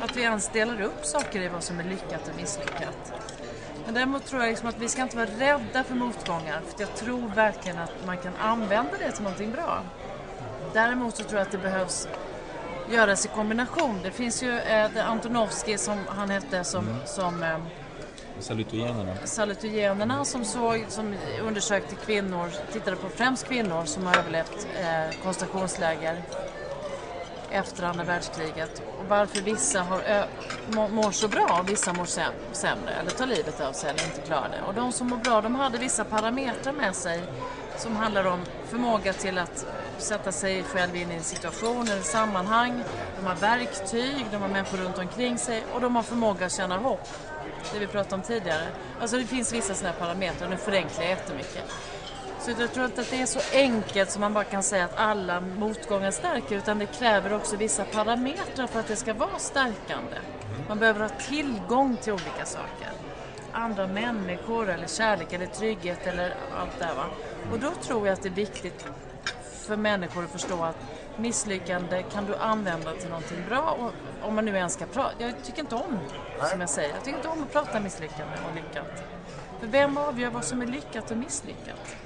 [0.00, 3.12] Att vi ens delar upp saker i vad som är lyckat och misslyckat.
[3.86, 6.94] Men däremot tror jag liksom att vi ska inte vara rädda för motgångar för jag
[6.94, 9.82] tror verkligen att man kan använda det till någonting bra.
[10.72, 12.08] Däremot så tror jag att det behövs
[12.90, 14.00] göras i kombination.
[14.02, 17.58] Det finns ju eh, det Antonovsky som han hette som, som eh,
[18.38, 19.16] Salutogenerna.
[19.24, 26.22] salutogenerna som, såg, som undersökte kvinnor, tittade på främst kvinnor som har överlevt eh, koncentrationsläger
[27.56, 30.26] efter andra världskriget och varför vissa har
[30.70, 32.04] mår så bra och vissa mår
[32.52, 34.62] sämre eller tar livet av sig eller inte klarar det.
[34.66, 37.22] Och de som mår bra de hade vissa parametrar med sig
[37.76, 39.66] som handlar om förmåga till att
[39.98, 42.84] sätta sig själv in i en situation eller sammanhang.
[43.20, 46.76] De har verktyg, de har människor runt omkring sig och de har förmåga att känna
[46.76, 47.08] hopp.
[47.72, 48.66] Det vi pratade om tidigare.
[49.00, 51.64] Alltså det finns vissa sådana här parametrar, nu förenklar jag jättemycket.
[52.46, 54.96] Så jag tror inte att det är så enkelt som man bara kan säga att
[54.96, 60.16] alla motgångar stärker utan det kräver också vissa parametrar för att det ska vara stärkande.
[60.68, 62.92] Man behöver ha tillgång till olika saker.
[63.52, 66.94] Andra människor eller kärlek eller trygghet eller allt det här.
[66.94, 67.06] Va?
[67.50, 68.84] Och då tror jag att det är viktigt
[69.66, 70.76] för människor att förstå att
[71.16, 73.70] misslyckande kan du använda till någonting bra.
[73.70, 73.94] Och
[74.28, 75.14] om man nu ens ska prata.
[75.18, 76.00] Jag tycker inte om,
[76.50, 79.02] som jag säger, jag tycker inte om att prata misslyckande och lyckat.
[79.60, 81.96] För vem avgör vad som är lyckat och misslyckat?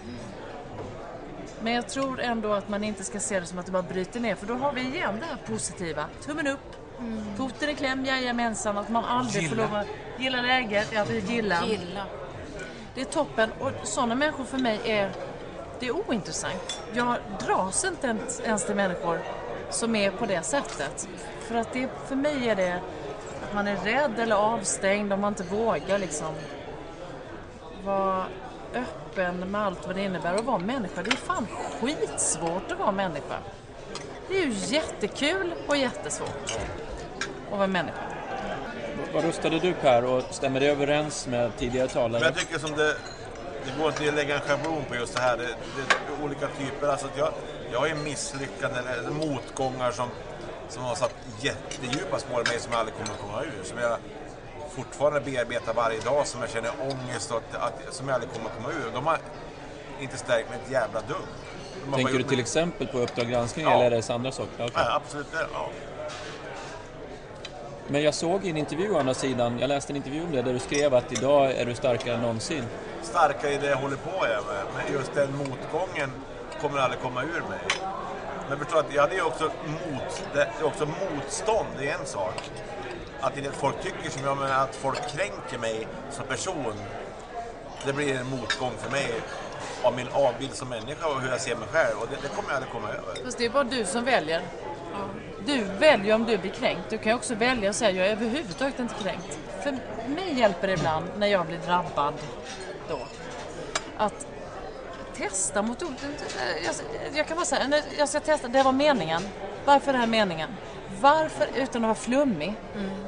[1.62, 4.20] Men jag tror ändå att man inte ska se det som att det bara bryter
[4.20, 6.06] ner för då har vi igen det här positiva.
[6.26, 6.76] Tummen upp,
[7.36, 9.68] foten i kläm, jajamensan, att man aldrig får Gilla.
[9.68, 9.86] lov att
[10.18, 11.66] gilla läget, ja, vi gillar.
[11.66, 12.06] Gilla.
[12.94, 15.12] Det är toppen och sådana människor för mig är,
[15.78, 16.80] det är ointressant.
[16.92, 19.18] Jag dras inte ens, ens till människor
[19.70, 21.08] som är på det sättet.
[21.40, 22.80] För att det, för mig är det
[23.42, 26.34] att man är rädd eller avstängd om man inte vågar liksom
[27.84, 28.26] vara
[28.74, 31.02] öppen med allt vad det innebär att vara människa.
[31.02, 31.46] Det är fan
[31.80, 33.38] skitsvårt att vara människa.
[34.28, 36.58] Det är ju jättekul och jättesvårt
[37.50, 37.98] att vara människa.
[39.14, 42.24] Vad röstade du Per och stämmer det överens med tidigare talare?
[42.24, 42.96] jag tycker som det...
[43.64, 45.36] Det går inte att lägga en schablon på just det här.
[45.36, 46.88] Det, det är olika typer.
[46.88, 47.32] Alltså att jag,
[47.72, 50.08] jag har ju misslyckanden eller motgångar som,
[50.68, 53.64] som har satt jättedjupa spår i mig som jag aldrig kommer att komma ur.
[53.64, 53.98] Som jag
[54.70, 58.46] fortfarande bearbetar varje dag, som jag känner ångest och att, att, som jag aldrig kommer
[58.50, 58.90] att komma ur.
[58.94, 59.18] De har
[60.00, 61.94] inte stärkt mig ett jävla dugg.
[61.94, 63.72] Tänker du till mig- exempel på Uppdrag granskning Ja.
[63.72, 64.52] eller är det andra saker?
[64.54, 64.70] Okej.
[64.74, 65.26] Ja, absolut.
[65.52, 65.68] Ja.
[67.88, 70.42] Men jag såg i en intervju å andra sidan, jag läste en intervju om det
[70.42, 72.64] där du skrev att idag är du starkare än någonsin.
[73.02, 74.38] starkare i det jag håller på med.
[74.76, 76.12] Men just den motgången
[76.60, 77.58] kommer aldrig komma ur mig.
[78.48, 82.34] Men förstå att jag hade ju också, mot, det också motstånd, det är en sak.
[83.20, 86.74] Att folk tycker som jag, men att folk kränker mig som person.
[87.86, 89.12] Det blir en motgång för mig.
[89.82, 91.98] av min avbild som människa och hur jag ser mig själv.
[91.98, 93.24] Och det, det kommer jag aldrig komma över.
[93.24, 94.42] Fast det är bara du som väljer.
[95.46, 96.90] Du väljer om du blir kränkt.
[96.90, 99.38] Du kan ju också välja att säga jag är överhuvudtaget inte kränkt.
[99.62, 99.78] För
[100.08, 102.14] mig hjälper det ibland när jag blir drabbad
[102.88, 102.98] då.
[103.96, 104.26] Att
[105.16, 105.94] testa mot ord.
[106.64, 106.74] Jag,
[107.14, 109.22] jag kan bara säga, jag ska testa, det var meningen.
[109.64, 110.48] Varför är det här meningen?
[111.00, 112.54] Varför, utan att vara flummig,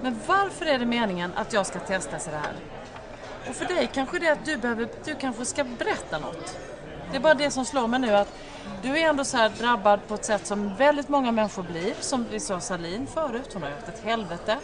[0.02, 2.52] men varför är det meningen att jag ska testa så här?
[3.48, 6.59] Och för dig kanske det är att du, behöver, du kanske ska berätta något.
[7.11, 8.28] Det är bara det som slår mig nu att
[8.83, 11.94] du är ändå så här drabbad på ett sätt som väldigt många människor blir.
[12.00, 14.59] Som vi sa Salin förut, hon har haft ett helvete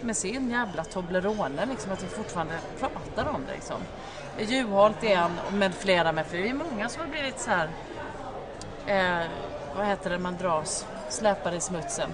[0.00, 3.52] med sin jävla Toblerone, liksom att vi fortfarande pratar om det.
[3.52, 3.76] Liksom.
[4.38, 7.68] Juholt är en, med flera med, för vi är många som har blivit så här,
[8.86, 9.26] eh,
[9.76, 12.10] vad heter det, man dras, släpar i smutsen.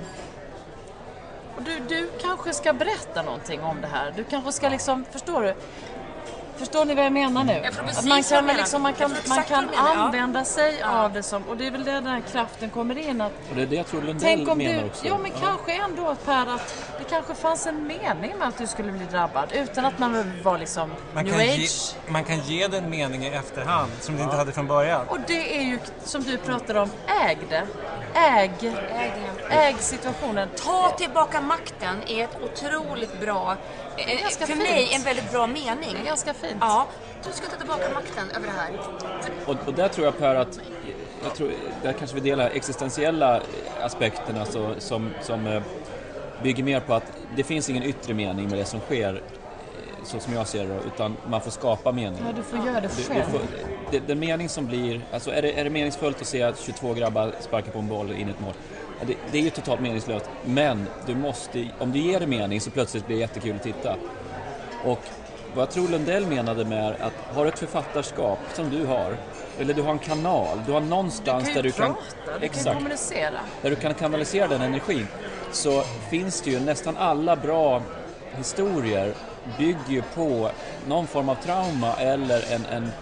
[1.56, 4.12] Och du, du kanske ska berätta någonting om det här.
[4.16, 5.54] Du kanske ska liksom, förstår du?
[6.56, 7.52] Förstår ni vad jag menar nu?
[7.52, 9.94] Att man kan, liksom, man kan, man kan ja.
[9.96, 13.20] använda sig av det som, och det är väl där den här kraften kommer in.
[13.20, 15.06] Att, Och det är det jag tror Lundell tänk om menar du, också.
[15.06, 18.92] ja men kanske ändå Per att det kanske fanns en mening med att du skulle
[18.92, 21.94] bli drabbad utan att man vara liksom Man new kan, ge, age.
[22.08, 25.08] man kan ge den mening i efterhand som du inte hade från början.
[25.08, 26.90] Och det är ju som du pratade om,
[27.26, 27.66] äg det.
[28.16, 28.50] Äg,
[29.50, 30.48] äg situationen.
[30.56, 33.56] Ta tillbaka makten är ett otroligt bra,
[33.96, 34.58] eh, ganska för fint.
[34.68, 35.96] mig en väldigt bra Det mening.
[36.02, 36.56] är ganska fint.
[36.60, 36.86] Ja,
[37.24, 38.80] du ska ta tillbaka makten över det här.
[39.46, 40.60] Och, och där tror jag Per att,
[41.24, 41.50] jag tror,
[41.82, 43.40] där kanske vi delar existentiella
[43.82, 45.62] aspekterna så, som, som eh,
[46.42, 49.22] bygger mer på att det finns ingen yttre mening med det som sker,
[50.06, 52.20] så som jag ser det, utan man får skapa mening.
[52.26, 53.22] Ja, du får göra det Du, du själv.
[53.22, 53.40] får,
[53.90, 56.94] det, den mening som blir, alltså är det, är det meningsfullt att se att 22
[56.94, 58.52] grabbar sparkar på en boll in i ett mål?
[59.06, 62.70] Det, det är ju totalt meningslöst, men du måste, om du ger det mening så
[62.70, 63.96] plötsligt blir det jättekul att titta.
[64.84, 65.00] Och
[65.54, 69.16] vad jag tror Lundell menade med att har du ett författarskap som du har,
[69.60, 72.48] eller du har en kanal, du har någonstans Du kan där du kan, prata, du
[72.48, 73.30] kan kommunicera.
[73.62, 75.06] där du kan kanalisera den energin,
[75.52, 77.82] så finns det ju nästan alla bra
[78.36, 79.14] historier
[79.58, 80.50] bygger ju på
[80.88, 82.92] någon form av trauma eller en, en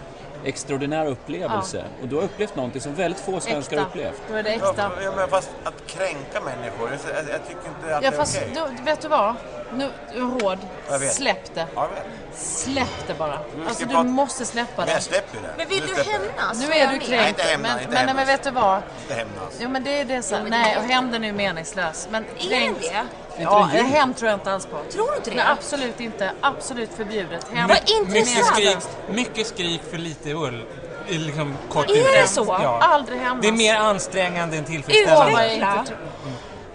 [0.45, 1.83] extraordinär upplevelse.
[2.01, 4.21] Och du har upplevt någonting som väldigt få svenskar har upplevt.
[4.29, 4.91] Då är det Ja, äkta.
[5.03, 8.19] ja, men fast att kränka människor, jag, jag, jag tycker inte att Ja det är
[8.19, 8.51] fast okej.
[8.55, 9.35] då, vet du vad?
[9.73, 10.57] Nu, råd.
[10.89, 11.13] Jag vet.
[11.13, 11.67] Släpp det.
[11.75, 12.37] Ja, jag vet.
[12.39, 13.39] Släpp det bara.
[13.67, 15.01] Alltså du prata- måste släppa Men jag det.
[15.01, 15.53] släpper det.
[15.57, 16.09] Men vill Nu du det.
[16.11, 16.67] hämnas?
[16.67, 17.09] Nu är du kränkt.
[17.09, 18.15] Nej, inte hämnas, men, inte men, hämnas.
[18.15, 18.81] men vet du vad?
[19.01, 19.57] Inte hämnas.
[19.59, 20.35] Jo men det är det så.
[20.35, 22.07] men Nej, det- och hämnden är ju meningslös.
[22.11, 23.03] Men Är kränkt- det det?
[23.39, 24.77] Ja, hämnd tror jag inte alls på.
[24.91, 25.35] Tror du inte det?
[25.35, 26.31] Nej, absolut inte.
[26.41, 27.47] Absolut förbjudet.
[27.51, 27.69] Hämnd.
[27.69, 28.45] Vad Mycket intressant.
[28.45, 28.77] skrik,
[29.09, 30.63] mycket skrik för lite ull.
[31.07, 32.45] I liksom kort Är det så?
[32.47, 32.79] Ja.
[32.81, 33.41] Aldrig hämnas.
[33.41, 35.31] Det är mer ansträngande än tillfredsställande.
[35.45, 35.79] Utveckla.
[35.79, 35.93] inte.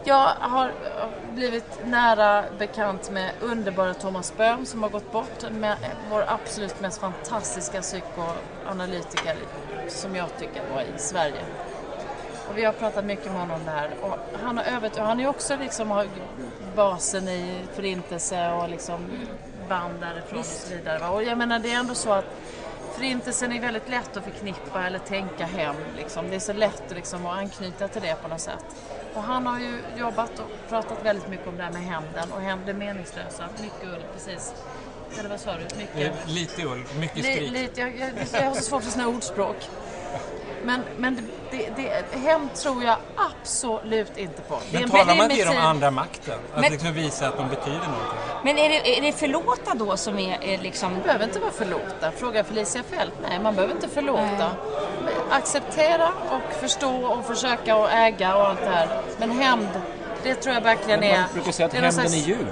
[0.04, 0.72] Jag har eh,
[1.34, 5.50] blivit nära bekant med underbara Thomas Böhm som har gått bort.
[5.50, 5.76] Med
[6.10, 9.36] vår absolut mest fantastiska psykoanalytiker
[9.88, 11.40] som jag tycker var i Sverige.
[12.50, 13.90] Och vi har pratat mycket med honom här.
[14.02, 14.64] Och han har
[14.98, 16.06] och han är också liksom har
[16.76, 19.06] basen i Förintelse och liksom
[19.68, 20.98] band därifrån och så vidare.
[20.98, 21.10] va.
[21.10, 22.24] Och jag menar det är ändå så att
[22.94, 25.74] Förintelsen är väldigt lätt att förknippa eller tänka hem.
[25.96, 26.30] Liksom.
[26.30, 28.64] Det är så lätt att, liksom, att anknyta till det på något sätt.
[29.14, 32.40] Och han har ju jobbat och pratat väldigt mycket om det här med hämnden och
[32.40, 33.44] hämnd det meningslösa.
[33.62, 34.54] Mycket ull, precis.
[35.18, 35.62] Eller vad sa du?
[35.62, 36.28] Eh, Mycket...
[36.28, 37.50] Lite ull, mycket skrik.
[37.52, 39.56] lite, jag, jag, jag har så svårt för här ordspråk.
[40.64, 41.16] Men, men
[41.50, 44.58] det, det, det, hem tror jag absolut inte på.
[44.72, 45.64] Men en- talar det är man dem tid.
[45.64, 46.38] andra makten?
[46.54, 48.18] Att Men- liksom visa att de betyder någonting?
[48.44, 50.92] Men är det, är det förlåta då som är, är liksom...
[50.92, 52.12] Man behöver inte vara förlåta.
[52.16, 53.12] Fråga Felicia Fält.
[53.28, 54.50] Nej, man behöver inte förlåta.
[55.04, 59.02] Men Acceptera och förstå och försöka och äga och allt det här.
[59.18, 59.68] Men hämnd,
[60.22, 61.18] det tror jag verkligen är...
[61.20, 62.48] Man brukar säga att är hämnden är ljuv.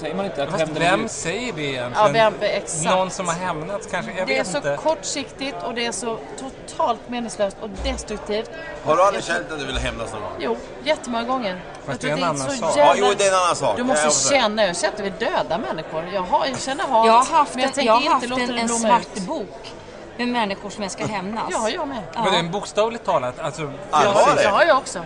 [0.00, 2.12] Säger man inte att Fast hämnden vem säger det Ja, egentligen?
[2.12, 2.84] vem, exakt.
[2.84, 4.12] Någon som har hämnats kanske?
[4.18, 4.78] Jag Det är så inte.
[4.82, 8.50] kortsiktigt och det är så totalt meningslöst och destruktivt.
[8.84, 10.32] Har du aldrig känt att du vill hämnas någon gång?
[10.38, 11.60] Jo, jättemånga gånger.
[11.86, 12.74] Fast Jag det är en annan sak.
[12.76, 13.76] Ja, jo, det är en annan sak.
[13.76, 16.04] Du Jag måste måste- känna, jag känner att vi döda människor.
[16.14, 18.12] Jag, har, jag känner hat, Jag har haft men jag en, tänker jag har inte
[18.14, 19.72] haft låta en, en svart bok
[20.16, 21.44] med människor som jag ska hämnas.
[21.50, 22.02] Ja, jag med.
[22.14, 23.72] Men en bokstavligt talat, alltså...
[23.90, 24.42] Allvarligt?
[24.42, 24.98] Det har jag också.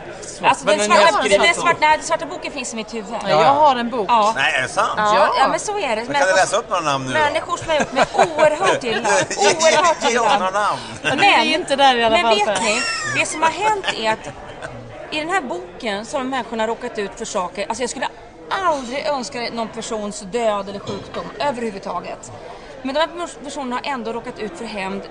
[0.42, 2.94] Alltså, Men den, har svarta, den, så- svarta, nej, den svarta boken finns i mitt
[2.94, 3.10] huvud.
[3.22, 4.06] Nej, Jag har en bok.
[4.10, 4.32] Ja.
[4.36, 4.90] Nej, är det sant?
[4.96, 5.34] Ja, Ja.
[5.38, 6.04] ja, men så är det.
[6.04, 7.18] Men kan du läsa upp några namn nu då?
[7.18, 9.08] Människor som har gjort mig oerhört illa.
[9.38, 10.50] Oerhört illa.
[10.50, 10.80] namn!
[11.02, 12.80] Men är inte där i alla Men vet ni,
[13.18, 14.28] det som har hänt är att
[15.10, 17.66] i den här boken så har de människorna råkat ut för saker.
[17.68, 18.08] Alltså jag skulle
[18.50, 22.32] aldrig önska någon persons död eller sjukdom överhuvudtaget.
[22.84, 25.02] Men de här personerna har ändå råkat ut för hämnd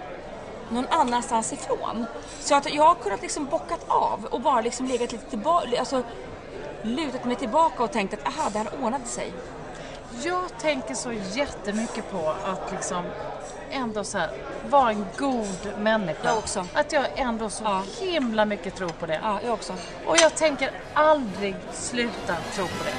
[0.69, 2.05] någon annanstans ifrån.
[2.39, 6.03] Så att jag har kunnat liksom bockat av och bara liksom legat lite tillbaka, alltså
[6.81, 9.33] lutat mig tillbaka och tänkt att aha, det här ordnade sig.
[10.23, 13.03] Jag tänker så jättemycket på att liksom
[13.71, 14.29] ändå så här,
[14.69, 16.27] vara en god människa.
[16.27, 16.65] Jag också.
[16.73, 17.83] Att jag ändå så Ja.
[17.99, 19.19] himla mycket tror på det.
[19.23, 19.73] Ja, jag också.
[20.05, 22.93] Och jag tänker aldrig sluta tro på det.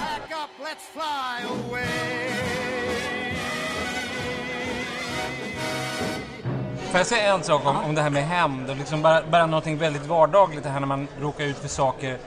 [6.95, 8.71] Får jag säga en sak om, om det här med hämnd?
[8.71, 12.19] och Liksom bara, bara någonting väldigt vardagligt, det här när man råkar ut för saker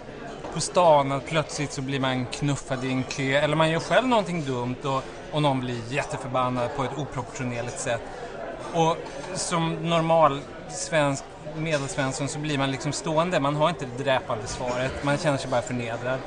[0.53, 4.08] på stan, att plötsligt så blir man knuffad i en kö, eller man gör själv
[4.08, 8.01] någonting dumt och, och någon blir jätteförbannad på ett oproportionerligt sätt.
[8.73, 8.97] Och
[9.36, 11.23] som normal svensk
[11.56, 15.51] medelsvensson så blir man liksom stående, man har inte det dräpande svaret, man känner sig
[15.51, 16.19] bara förnedrad.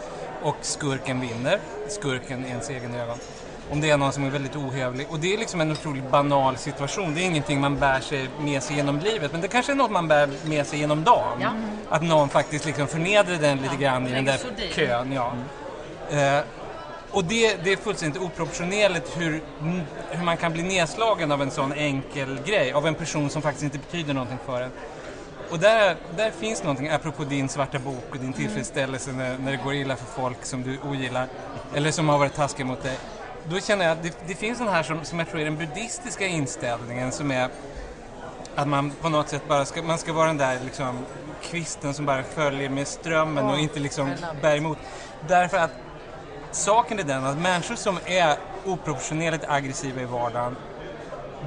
[0.43, 3.19] Och skurken vinner, skurken i ens egen ögon.
[3.71, 5.07] Om det är någon som är väldigt ohövlig.
[5.11, 7.15] Och det är liksom en otroligt banal situation.
[7.15, 9.33] Det är ingenting man bär sig med sig genom livet.
[9.33, 11.39] Men det kanske är något man bär med sig genom dagen.
[11.41, 11.51] Ja.
[11.89, 14.39] Att någon faktiskt liksom förnedrar den lite grann i den där
[14.75, 15.13] kön.
[15.13, 15.33] Ja.
[16.11, 16.45] Eh,
[17.11, 19.43] och det, det är fullständigt oproportionerligt hur,
[20.11, 22.73] hur man kan bli nedslagen av en sån enkel grej.
[22.73, 24.71] Av en person som faktiskt inte betyder någonting för en.
[25.51, 29.61] Och där, där finns någonting, apropå din svarta bok och din tillfredsställelse när, när det
[29.65, 31.27] går illa för folk som du ogillar.
[31.75, 32.97] Eller som har varit taskiga mot dig.
[33.45, 35.57] Då känner jag att det, det finns den här som, som jag tror är den
[35.57, 37.51] buddhistiska inställningen som är
[38.55, 41.07] att man på något sätt bara ska, man ska vara den där liksom
[41.43, 44.11] kvisten som bara följer med strömmen och inte liksom
[44.43, 44.79] bär emot.
[45.21, 45.73] Därför att
[46.51, 50.57] saken är den att människor som är oproportionerligt aggressiva i vardagen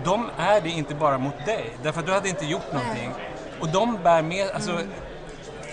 [0.05, 3.13] de är det inte bara mot dig, därför att du hade inte gjort någonting.
[3.59, 4.91] Och de bär med, alltså Mm.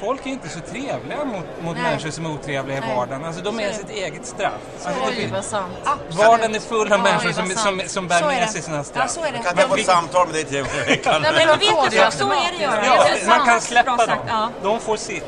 [0.00, 1.82] Folk är inte så trevliga mot, mot Nej.
[1.82, 2.96] människor som är otrevliga i Nej.
[2.96, 3.24] vardagen.
[3.24, 4.52] Alltså de Så är sitt eget straff.
[4.84, 5.72] Alltså, det Oj, vad sant.
[6.10, 9.10] vardagen är full av Oj, människor som, som, som bär med sig sina Ja, straff.
[9.16, 9.38] så är det.
[9.38, 11.22] Kan inte jag få ett samtal med dig tre gånger i veckan?
[11.22, 11.60] Nej, men vet
[11.90, 12.86] du, så, är det göra.
[12.86, 13.98] Ja, man kan släppa dem.
[14.06, 14.48] sagt, ja.
[14.62, 15.24] De får sitt.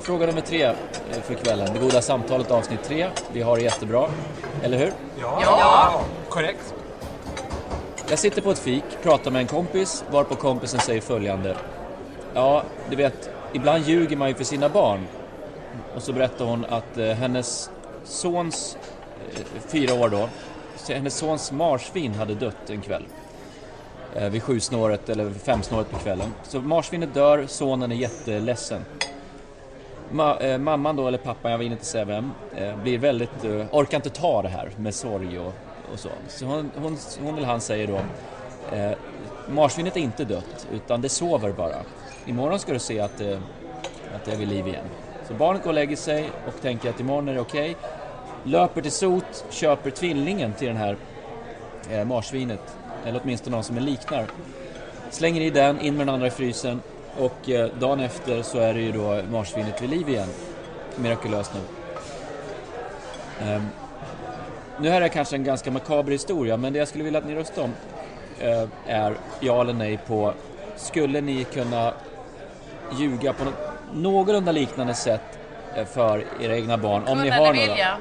[0.00, 0.74] Fråga nummer tre eh,
[1.26, 1.68] för kvällen.
[1.74, 3.10] Det goda samtalet avsnitt tre.
[3.32, 4.08] Vi har det jättebra.
[4.62, 4.92] Eller hur?
[5.20, 6.00] Ja, Ja.
[6.28, 6.74] korrekt.
[8.08, 11.56] Jag sitter på ett fik, pratar med en kompis, varpå kompisen säger följande.
[12.34, 15.06] Ja, du vet, ibland ljuger man ju för sina barn.
[15.96, 17.70] Och så berättar hon att eh, hennes
[18.04, 18.76] sons,
[19.34, 20.28] eh, fyra år då,
[20.88, 23.04] hennes sons marsvin hade dött en kväll.
[24.14, 26.34] Eh, vid sjusnåret eller femsnåret på kvällen.
[26.42, 28.84] Så marsvinet dör, sonen är jätteledsen.
[30.12, 33.66] Ma- eh, mamman då, eller pappan, jag vill inte säga vem, eh, blir väldigt, eh,
[33.72, 35.52] orkar inte ta det här med sorg och,
[35.92, 36.08] och så.
[36.28, 38.00] Så hon, hon, hon eller han säger då,
[38.76, 38.92] eh,
[39.48, 41.76] marsvinet är inte dött, utan det sover bara.
[42.26, 43.38] Imorgon ska du se att, eh,
[44.14, 44.84] att det är vid liv igen.
[45.28, 47.76] Så barnet går och lägger sig och tänker att imorgon är det okej.
[48.44, 50.96] Löper till sot, köper tvillingen till den här
[51.90, 54.26] eh, marsvinet, eller åtminstone någon som är liknar.
[55.10, 56.80] Slänger i den, in med den andra i frysen
[57.18, 60.28] och eh, dagen efter så är det ju då marsvinet vid liv igen.
[60.96, 61.64] Mirakulöst nog.
[63.48, 63.66] Ehm,
[64.80, 67.34] nu här är kanske en ganska makaber historia, men det jag skulle vilja att ni
[67.34, 67.72] röstar om
[68.40, 70.32] eh, är ja eller nej på
[70.76, 71.92] skulle ni kunna
[72.98, 73.54] ljuga på något
[73.92, 75.38] någorlunda liknande sätt
[75.76, 77.66] eh, för era egna barn om ni Kunna har några?
[77.68, 77.96] vilja.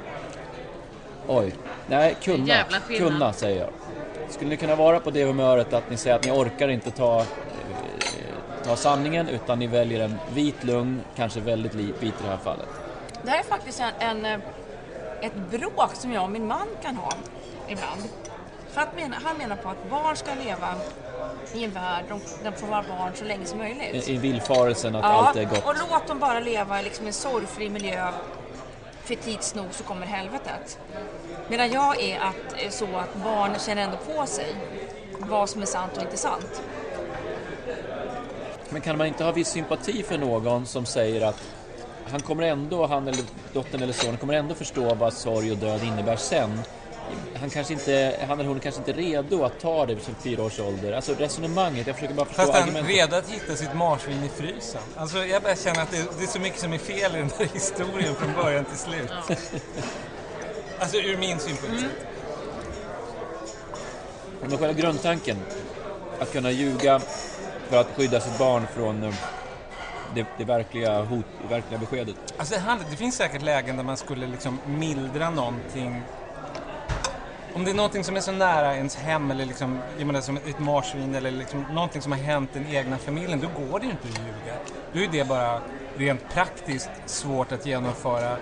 [1.27, 1.53] Oj,
[1.87, 2.53] nej kunna.
[2.97, 3.69] Kunna säger jag.
[4.29, 7.19] Skulle ni kunna vara på det humöret att ni säger att ni orkar inte ta,
[7.19, 7.25] eh,
[8.63, 12.67] ta sanningen utan ni väljer en vit lugn, kanske väldigt vit i det här fallet.
[13.23, 14.39] Det här är faktiskt en, en, eh,
[15.21, 17.11] ett bråk som jag och min man kan ha
[17.67, 18.01] ibland.
[18.71, 20.67] För att mena, han menar på att barn ska leva
[21.53, 24.07] i en värld, de, de får vara barn så länge som möjligt.
[24.07, 25.65] I, i villfarelsen att Ja, allt är gott.
[25.65, 28.11] och låt dem bara leva i liksom en sorgfri miljö.
[29.03, 30.79] För tids nog så kommer helvetet.
[31.47, 34.55] Medan jag är att, är så att barn känner ändå på sig
[35.19, 36.61] vad som är sant och inte sant.
[38.69, 41.41] Men kan man inte ha viss sympati för någon som säger att
[42.11, 45.83] han kommer ändå, han eller dottern eller sonen kommer ändå förstå vad sorg och död
[45.83, 46.59] innebär sen.
[47.39, 50.15] Han, kanske inte, han eller hon är kanske inte redo att ta det vid sin
[50.23, 50.93] fyra års ålder.
[50.93, 54.29] Alltså resonemanget, jag försöker bara förstå Fast han är redo att hitta sitt marsvin i
[54.29, 54.81] frysen.
[54.97, 57.31] Alltså jag bara känner att det, det är så mycket som är fel i den
[57.37, 59.11] där historien från början till slut.
[60.79, 61.91] Alltså ur min synpunkt sett.
[64.41, 65.37] Men själva grundtanken,
[66.19, 67.01] att kunna ljuga
[67.69, 69.13] för att skydda sitt barn från eh,
[70.15, 72.15] det, det verkliga hot, det verkliga beskedet.
[72.37, 76.01] Alltså det, handlar, det finns säkert lägen där man skulle liksom mildra någonting.
[77.53, 80.37] Om det är någonting som är så nära ens hem eller liksom, jag menar, som
[80.37, 83.91] ett marsvin eller liksom någonting som har hänt den egna familjen, då går det ju
[83.91, 84.55] inte att ljuga.
[84.93, 85.61] Då är det bara
[85.97, 88.37] rent praktiskt svårt att genomföra,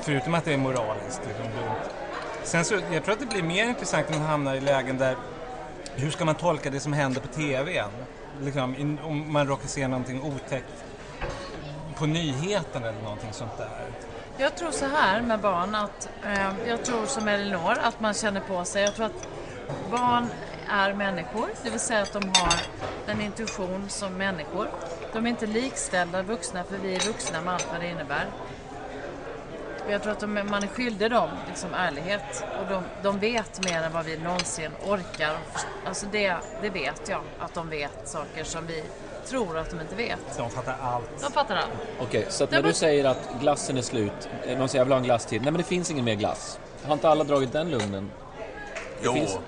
[0.00, 1.76] förutom att det är moraliskt liksom, dumt.
[2.42, 5.16] Sen så, jag tror att det blir mer intressant när man hamnar i lägen där,
[5.94, 7.90] hur ska man tolka det som händer på TVn?
[8.40, 10.84] Liksom, in, om man råkar se någonting otäckt
[11.94, 13.86] på nyheten eller någonting sånt där.
[14.38, 18.40] Jag tror så här med barn att eh, jag tror som Elinor att man känner
[18.40, 18.82] på sig.
[18.82, 19.28] Jag tror att
[19.90, 20.26] barn
[20.68, 22.54] är människor, det vill säga att de har
[23.06, 24.68] en intuition som människor.
[25.12, 28.26] De är inte likställda vuxna, för vi är vuxna med allt vad det innebär.
[29.88, 33.82] Jag tror att de, man är skyldig dem liksom ärlighet och de, de vet mer
[33.82, 35.38] än vad vi någonsin orkar.
[35.86, 38.84] Alltså det, det vet jag, att de vet saker som vi
[39.26, 40.18] tror att de inte vet.
[40.36, 41.04] De fattar allt.
[41.22, 41.70] De fattar allt.
[42.00, 44.92] Okej, så att när du säger att glassen är slut, eh, någon säger jag vill
[44.92, 45.42] ha en glass till.
[45.42, 46.58] Nej men det finns ingen mer glass.
[46.86, 48.10] Har inte alla dragit den lugnen?
[49.02, 49.12] Jo.
[49.12, 49.38] finns-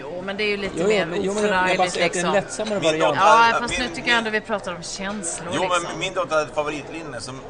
[0.00, 1.92] Jo, men det är ju lite Jo, jo, mer men- jo, men jag bara oförargligt
[1.92, 2.44] säger att det är en liksom.
[2.44, 3.16] lättsammare Min variant.
[3.16, 5.82] dotter- Ja, fast min- nu tycker jag ändå vi pratar om känslor Jo, liksom.
[5.82, 7.40] men min dotter hade ett favoritlinne som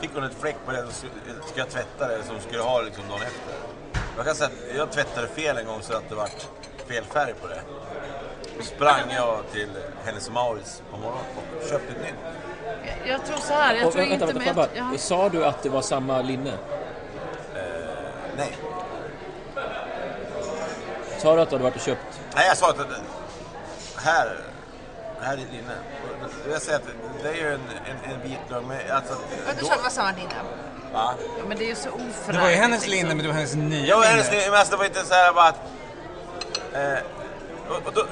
[0.00, 1.06] fick hon ett fläck på det så
[1.50, 3.54] ska jag tvätta det som skulle ha liksom dagen efter.
[4.16, 6.48] Jag kan säga att jag tvättade fel en gång så att det vart
[6.88, 7.60] fel färg på det.
[8.58, 9.68] Då sprang jag till
[10.04, 11.24] Hennes Mauritz på morgonen
[11.62, 12.14] och köpte ett nytt.
[13.04, 14.26] Jag- Jag tror så här, jag Och, tror vänta, inte...
[14.26, 14.98] vänta, men bara, ja.
[14.98, 16.52] Sa du att det var samma linne?
[18.36, 18.56] Nej.
[21.18, 22.20] Sa du att du hade varit och köpt?
[22.34, 22.84] Nej, jag sa att det-
[23.96, 24.36] här,
[25.20, 25.74] här är linne.
[26.50, 26.84] Jag säger att
[27.22, 27.60] det är ju en,
[28.04, 28.66] en, en vit lögn.
[28.68, 29.14] Men alltså,
[29.46, 30.34] Ja, Du sa att det var samma linne.
[30.92, 31.14] va?
[31.38, 32.26] Ja, men det är ju så oförargligt.
[32.26, 32.90] Det var ju hennes liksom.
[32.96, 34.06] linne, men det var hennes nya Ja, linne.
[34.06, 34.44] hennes linne.
[34.50, 35.60] Men alltså, det var inte så här bara att...
[36.74, 36.98] Eh,
[37.68, 38.04] och, och då,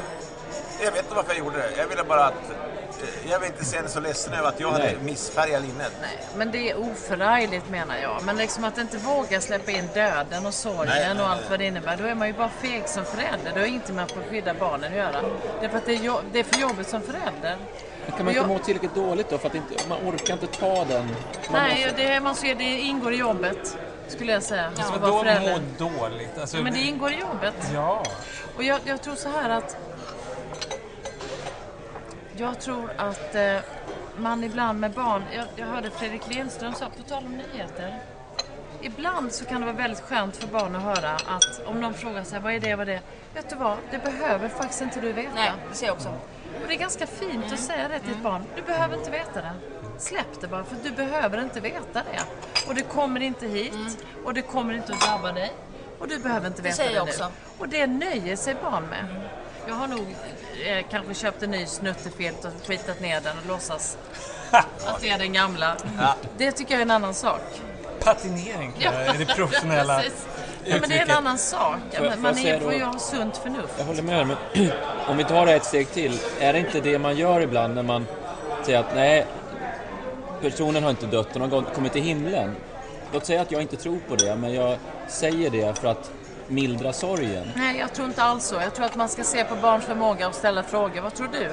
[0.84, 1.70] jag vet inte varför jag gjorde det.
[1.78, 2.50] Jag ville bara att...
[2.50, 4.96] eh, Jag vill inte se henne så ledsen över att jag hade Nej.
[5.02, 5.92] missfärgat linnet.
[6.00, 8.22] Nej, men det är oförargligt menar jag.
[8.22, 11.58] Men liksom att inte våga släppa in döden och sorgen Nej, nej, och allt vad
[11.58, 11.96] det innebär.
[11.96, 13.52] Då är man ju bara feg som förälder.
[13.54, 15.22] Det har inte med att skydda barnen att göra.
[15.60, 17.56] Det är för att det är, jo- det är för jobbigt som förälder.
[18.06, 19.38] Men kan man inte Jag- må tillräckligt dåligt då?
[19.38, 21.04] För att inte, man orkar inte ta den.
[21.06, 23.76] Man Nej, måste- det, man ser, det ingår i jobbet.
[24.08, 24.66] Skulle jag säga.
[24.66, 25.60] Att Vadå vara må förälder.
[25.78, 26.38] dåligt?
[26.40, 27.54] Alltså, Ja, men det ingår i jobbet.
[27.74, 28.02] Ja.
[28.56, 29.76] Och jag, jag tror så här att...
[32.36, 33.56] Jag tror att eh,
[34.16, 35.22] man ibland med barn...
[35.34, 37.98] Jag, jag hörde Fredrik Lindström sa, på tal om nyheter.
[38.82, 42.24] Ibland så kan det vara väldigt skönt för barn att höra att om någon frågar
[42.24, 43.00] sig vad är det, vad är det?
[43.34, 45.30] Vet du vad, det behöver faktiskt inte du veta.
[45.34, 46.08] Nej, det ser jag också.
[46.62, 48.42] Och det är ganska fint att säga det till ett barn.
[48.56, 49.52] Du behöver inte veta det.
[49.98, 52.20] Släpp det bara, för du behöver inte veta det.
[52.68, 54.04] Och det kommer inte hit.
[54.24, 55.52] Och det kommer inte att drabba dig.
[55.98, 57.10] Och du behöver inte veta säger det jag nu.
[57.10, 57.30] också.
[57.58, 59.06] Och det nöjer sig barn med.
[59.68, 60.06] Jag har nog
[60.66, 63.96] eh, kanske köpt en ny snuttefilt och skitat ner den och låtsas
[64.50, 65.76] att det är den gamla.
[66.36, 67.40] Det tycker jag är en annan sak.
[68.00, 70.26] Patinering jag är det professionella Precis.
[70.64, 71.78] Ja, men det är en annan sak.
[71.90, 73.74] Ja, Får får man säga är, får ju ha sunt förnuft.
[73.78, 74.36] Jag håller med men
[75.08, 76.20] om vi tar det ett steg till.
[76.40, 78.06] Är det inte det man gör ibland när man
[78.64, 79.26] säger att nej,
[80.40, 82.56] personen har inte dött, den har kommit till himlen.
[83.12, 86.10] Låt säga att jag inte tror på det, men jag säger det för att
[86.48, 87.50] mildra sorgen.
[87.56, 88.54] Nej, jag tror inte alls så.
[88.54, 91.00] Jag tror att man ska se på barns förmåga och ställa frågor.
[91.00, 91.50] Vad tror du?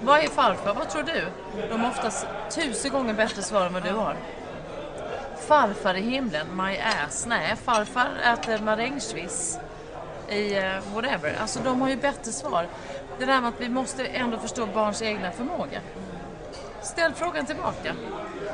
[0.00, 0.74] Vad är farfar?
[0.74, 1.24] Vad tror du?
[1.70, 4.16] De har oftast tusen gånger bättre svar än vad du har.
[5.46, 7.26] Farfar i himlen, my ass.
[7.28, 9.58] Nej, farfar äter marängsviss
[10.28, 11.36] i uh, whatever.
[11.40, 12.66] Alltså de har ju bättre svar.
[13.18, 15.80] Det där med att vi måste ändå förstå barns egna förmåga.
[16.82, 17.94] Ställ frågan tillbaka.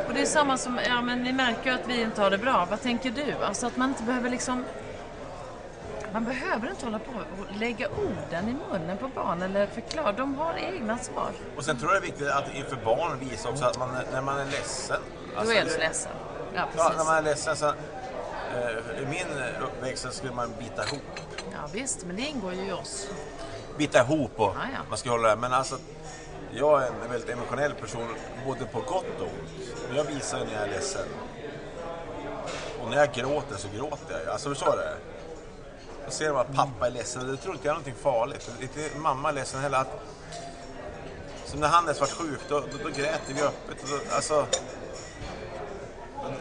[0.09, 2.39] Och det är samma som, ja men ni märker ju att vi inte har det
[2.39, 2.67] bra.
[2.71, 3.45] Vad tänker du?
[3.45, 4.65] Alltså att man inte behöver liksom
[6.13, 10.13] man behöver inte hålla på och lägga orden i munnen på barn eller förklara.
[10.13, 11.31] De har egna svar.
[11.57, 14.21] Och sen tror jag det är viktigt att inför barn visa också att man, när
[14.23, 15.01] man är ledsen.
[15.35, 16.13] Då alltså är du det- ledsen.
[16.55, 17.07] Ja, Ja, när precis.
[17.07, 17.67] man är ledsen så...
[17.67, 19.27] Eh, I min
[19.63, 21.03] uppväxt så skulle man bita ihop.
[21.53, 23.09] Ja, visst, men det ingår ju i oss.
[23.79, 24.79] Bita ihop och Ja, ja.
[24.89, 25.37] man ska hålla det.
[25.37, 25.77] Men alltså,
[26.53, 28.09] jag är en väldigt emotionell person,
[28.47, 29.79] både på gott och ont.
[29.89, 31.07] Men Jag visar när jag är ledsen.
[32.83, 34.33] Och när jag gråter så gråter jag.
[34.33, 35.16] Alltså förstår du?
[36.07, 37.27] Då ser de att pappa är ledsen.
[37.27, 38.51] Det tror inte jag är någonting farligt.
[38.61, 39.79] Inte mamma är ledsen heller.
[39.79, 40.01] Att,
[41.45, 43.83] som när Hannes var sjuk, då, då, då grät vi öppet.
[43.83, 44.47] Och då, alltså,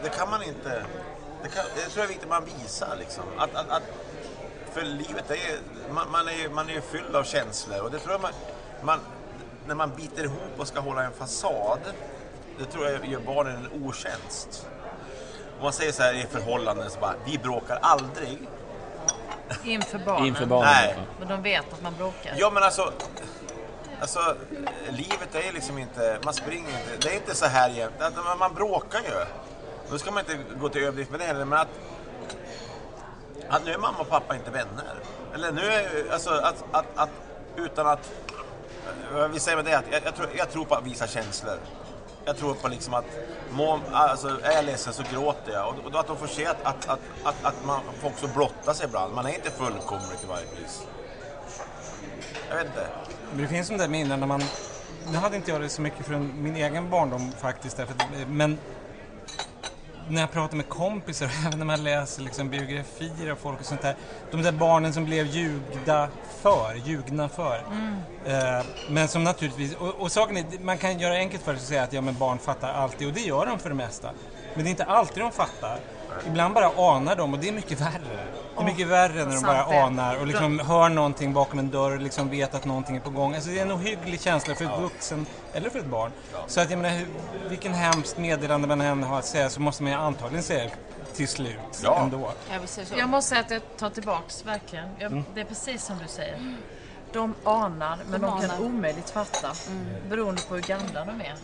[0.02, 0.84] det kan man inte...
[1.42, 2.96] Det, kan, det tror jag är viktigt att man visar.
[2.98, 3.24] Liksom.
[3.38, 3.82] Att, att, att,
[4.72, 5.58] för livet är
[5.92, 7.80] man, man är ju man är ju fylld av känslor.
[7.80, 8.32] Och det tror jag man,
[8.82, 8.98] man...
[9.66, 11.78] När man biter ihop och ska hålla en fasad,
[12.58, 14.66] det tror jag gör barnen en otjänst.
[15.56, 18.48] Om man säger så här i förhållanden, så bara, vi bråkar aldrig.
[19.64, 20.26] Inför barnen.
[20.26, 20.72] Inför barnen.
[20.72, 20.94] Nej.
[20.96, 21.02] ja.
[21.18, 22.34] Men de vet att man bråkar.
[22.36, 22.92] Ja men alltså,
[24.00, 24.36] alltså
[24.90, 27.94] livet är liksom inte, man springer inte, det är inte så här jämt.
[28.38, 29.24] Man, bråkar ju.
[29.90, 31.68] Då ska man inte gå till överdrift med det heller, men att,
[33.48, 34.94] att nu är mamma och pappa inte vänner.
[35.34, 37.10] Eller nu är alltså att, att, att
[37.56, 38.12] utan att,
[39.12, 41.58] vad vi säger med det, att jag, jag, tror, jag tror på att visa känslor.
[42.26, 43.04] Jag tror på liksom att,
[43.50, 45.68] må, alltså, är jag ledsen så gråter jag.
[45.68, 48.74] Och, och att de får se att, att, att, att, att man får också blotta
[48.74, 49.14] sig ibland.
[49.14, 50.86] Man är inte fullkomlig till varje pris.
[52.48, 52.86] Jag vet inte.
[53.30, 54.42] Men det finns de där minnen när man...
[55.12, 57.76] Nu hade inte jag det så mycket från min egen barndom faktiskt.
[57.76, 57.94] Därför,
[58.26, 58.58] men
[60.08, 63.82] när jag pratar med kompisar, även när man läser liksom biografier av folk och sånt
[63.82, 63.96] där.
[64.30, 66.08] De där barnen som blev ljugda
[66.42, 67.56] för, ljugna för.
[68.26, 71.68] Eh, men som naturligtvis, och, och saken är, man kan göra enkelt för sig och
[71.68, 74.10] säga att ja men barn fattar alltid och det gör de för det mesta.
[74.54, 75.78] Men det är inte alltid de fattar.
[76.26, 78.26] Ibland bara anar de och det är mycket värre.
[78.56, 81.92] Det är mycket värre när de bara anar och liksom hör någonting bakom en dörr
[81.92, 83.34] och liksom vet att någonting är på gång.
[83.34, 86.12] Alltså det är en ohygglig känsla för ett vuxen eller för ett barn.
[86.46, 87.06] Så att jag menar,
[87.48, 90.70] vilken hemskt meddelande man än har att säga så måste man ju antagligen säga
[91.14, 92.00] till slut Ja.
[92.02, 92.30] ändå.
[92.96, 94.88] Jag måste säga att jag tar tillbaks, verkligen.
[94.98, 96.56] Jag, Det är precis som du säger.
[97.16, 98.66] De anar, men de, De kan anar.
[98.66, 99.48] omöjligt fatta.
[100.08, 101.34] Beroende på hur gamla de är.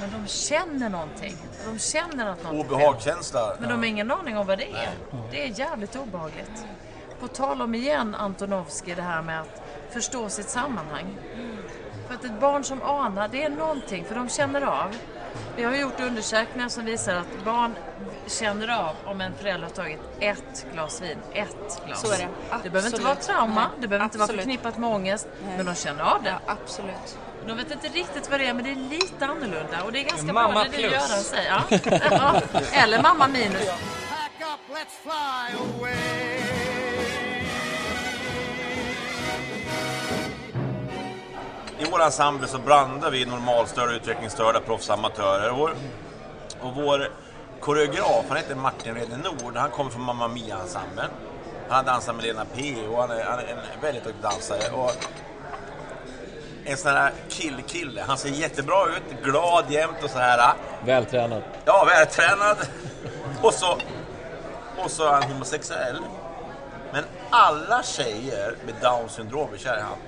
[0.00, 1.36] Men de känner någonting.
[1.66, 2.74] De känner att något är fel.
[2.76, 3.56] Obehagskänsla.
[3.60, 4.90] Men de har ingen aning om vad det är.
[5.30, 6.64] Det är jävligt obehagligt.
[7.20, 11.18] På tal om igen Antonovsky det här med att förstå sitt sammanhang.
[12.06, 14.96] För att ett barn som anar, det är någonting, för de känner av.
[15.56, 17.74] Vi har gjort undersökningar som visar att barn
[18.26, 21.18] känner av om en förälder har tagit ett glas vin.
[21.32, 22.00] Ett glas.
[22.00, 22.28] Så är det.
[22.62, 23.36] Det behöver inte vara Absolut.
[23.38, 24.40] trauma, Nej, det behöver inte vara absolut.
[24.44, 26.34] förknippat med ångest, men de känner av det.
[26.46, 27.18] Ja, absolut.
[27.46, 29.82] De vet inte riktigt vad det är, men det är lite annorlunda.
[29.84, 30.92] Och det är ganska Mamma bra, det det plus.
[30.92, 31.62] Göran säger.
[32.10, 32.40] Ja.
[32.52, 32.60] Ja.
[32.72, 33.66] Eller mamma minus.
[34.08, 36.41] Pack up, let's fly away.
[41.92, 45.50] Vår ensemble så blandar vi normalstörda, utvecklingsstörda, proffsamatörer.
[45.60, 45.70] Och
[46.62, 47.10] och vår
[47.60, 51.10] koreograf, han heter Martin Rede Nord, han kommer från Mamma Mia-ensemblen.
[51.68, 54.72] Han har dansat med Lena P och han är, han är en väldigt duktig dansare.
[54.72, 54.90] Och
[56.64, 58.04] en sån här killkille.
[58.06, 60.54] Han ser jättebra ut, glad jämt och så här.
[60.84, 61.42] Vältränad.
[61.64, 62.56] Ja, vältränad.
[63.42, 63.78] Och så,
[64.84, 65.98] och så är han homosexuell.
[66.92, 69.98] Men alla tjejer med down syndrom är kära i han.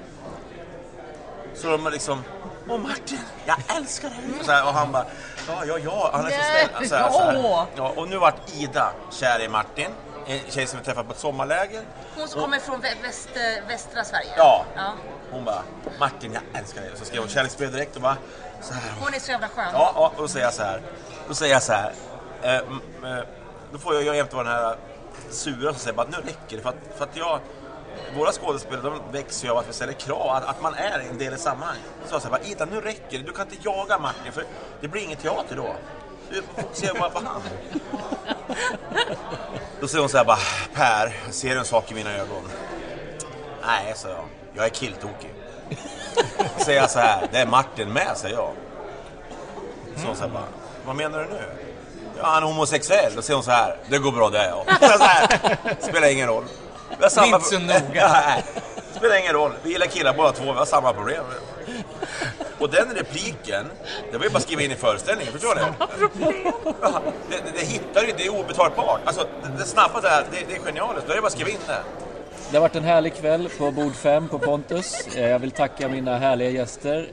[1.55, 2.24] Så de liksom,
[2.68, 4.18] Åh Martin, jag älskar dig!
[4.46, 5.07] Här, och han bara,
[5.48, 6.88] ja, ja, ja, han är så snäll.
[6.88, 7.42] Så här, så här.
[7.44, 7.64] åh.
[7.76, 9.90] Ja, och nu vart Ida kär i Martin,
[10.26, 11.82] en tjej som vi träffade på ett sommarläger.
[12.16, 13.28] Hon som kommer från vä- väst,
[13.68, 14.32] västra Sverige.
[14.36, 14.64] Ja.
[14.76, 14.92] ja.
[15.30, 15.62] Hon bara,
[16.00, 16.92] Martin, jag älskar dig.
[16.92, 18.16] Och så skrev hon kärleksbrev direkt och bara,
[18.61, 18.82] så här.
[19.00, 19.64] Hon är så jävla skön.
[19.72, 20.80] Ja, ja, då säger jag så här.
[21.28, 21.92] Då säger jag så här.
[22.42, 23.24] Eh, eh,
[23.72, 24.76] då får jag, jag jämt vara den här
[25.30, 26.62] sura som säger bara nu räcker det.
[26.62, 27.40] För att, för att jag,
[28.16, 31.18] våra skådespelare de växer ju av att vi ställer krav, att, att man är en
[31.18, 31.84] del i sammanhanget.
[32.07, 33.24] Så jag sa Ida nu räcker det.
[33.24, 34.45] Du kan inte jaga Martin för
[34.80, 35.74] det blir ingen teater då.
[36.30, 37.42] Du fokuserar bara på han.
[39.80, 40.38] Då säger hon så här bara,
[40.74, 42.42] Per, ser du en sak i mina ögon?
[43.66, 44.24] Nej, sa jag.
[44.55, 45.34] Jag är killtokig.
[46.59, 48.51] Då säger jag så här, det är Martin med, säger jag.
[49.97, 50.45] Så hon så här bara,
[50.86, 51.42] vad menar du nu?
[52.18, 53.12] Ja, han är homosexuell.
[53.16, 54.66] Då säger hon så här, det går bra det är jag.
[55.80, 56.45] Spelar ingen roll.
[57.01, 57.80] Vi samma Inte så noga.
[58.26, 58.45] Nej,
[58.97, 59.53] spelar ingen roll.
[59.62, 61.24] Vi gillar killar båda två, vi har samma problem.
[62.59, 63.70] Och den repliken,
[64.12, 65.61] det var ju bara att skriva in i föreställningen, förstår ni?
[66.82, 69.01] Ja, det, det, det hittar ju, det är obetalbart.
[69.05, 71.07] Alltså, det, det snabba där, det, det är genialiskt.
[71.07, 71.78] Då är det bara att skriva in det.
[72.51, 75.07] Det har varit en härlig kväll på bord 5 på Pontus.
[75.16, 77.09] Eh, Jag vill tacka mina härliga gäster.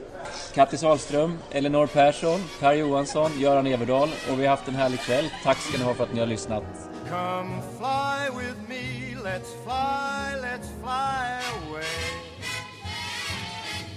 [0.54, 5.30] Kattis Ahlström, Elinor Persson, Per Johansson, Göran Everdahl och vi har haft en härlig kväll.
[5.44, 6.62] Tack ska ni ha för att ni har lyssnat.
[7.10, 11.84] Come fly with me, let's fly, let's fly away.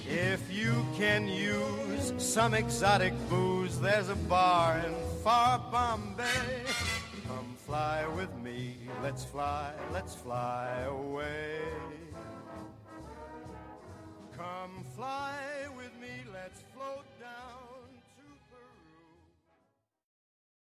[0.08, 6.64] If you can use some exotic booze, there's a bar in far Bombay.
[7.28, 11.60] Come fly with me, let's fly, let's fly away.
[14.38, 15.34] Come fly
[15.76, 17.15] with me, let's float.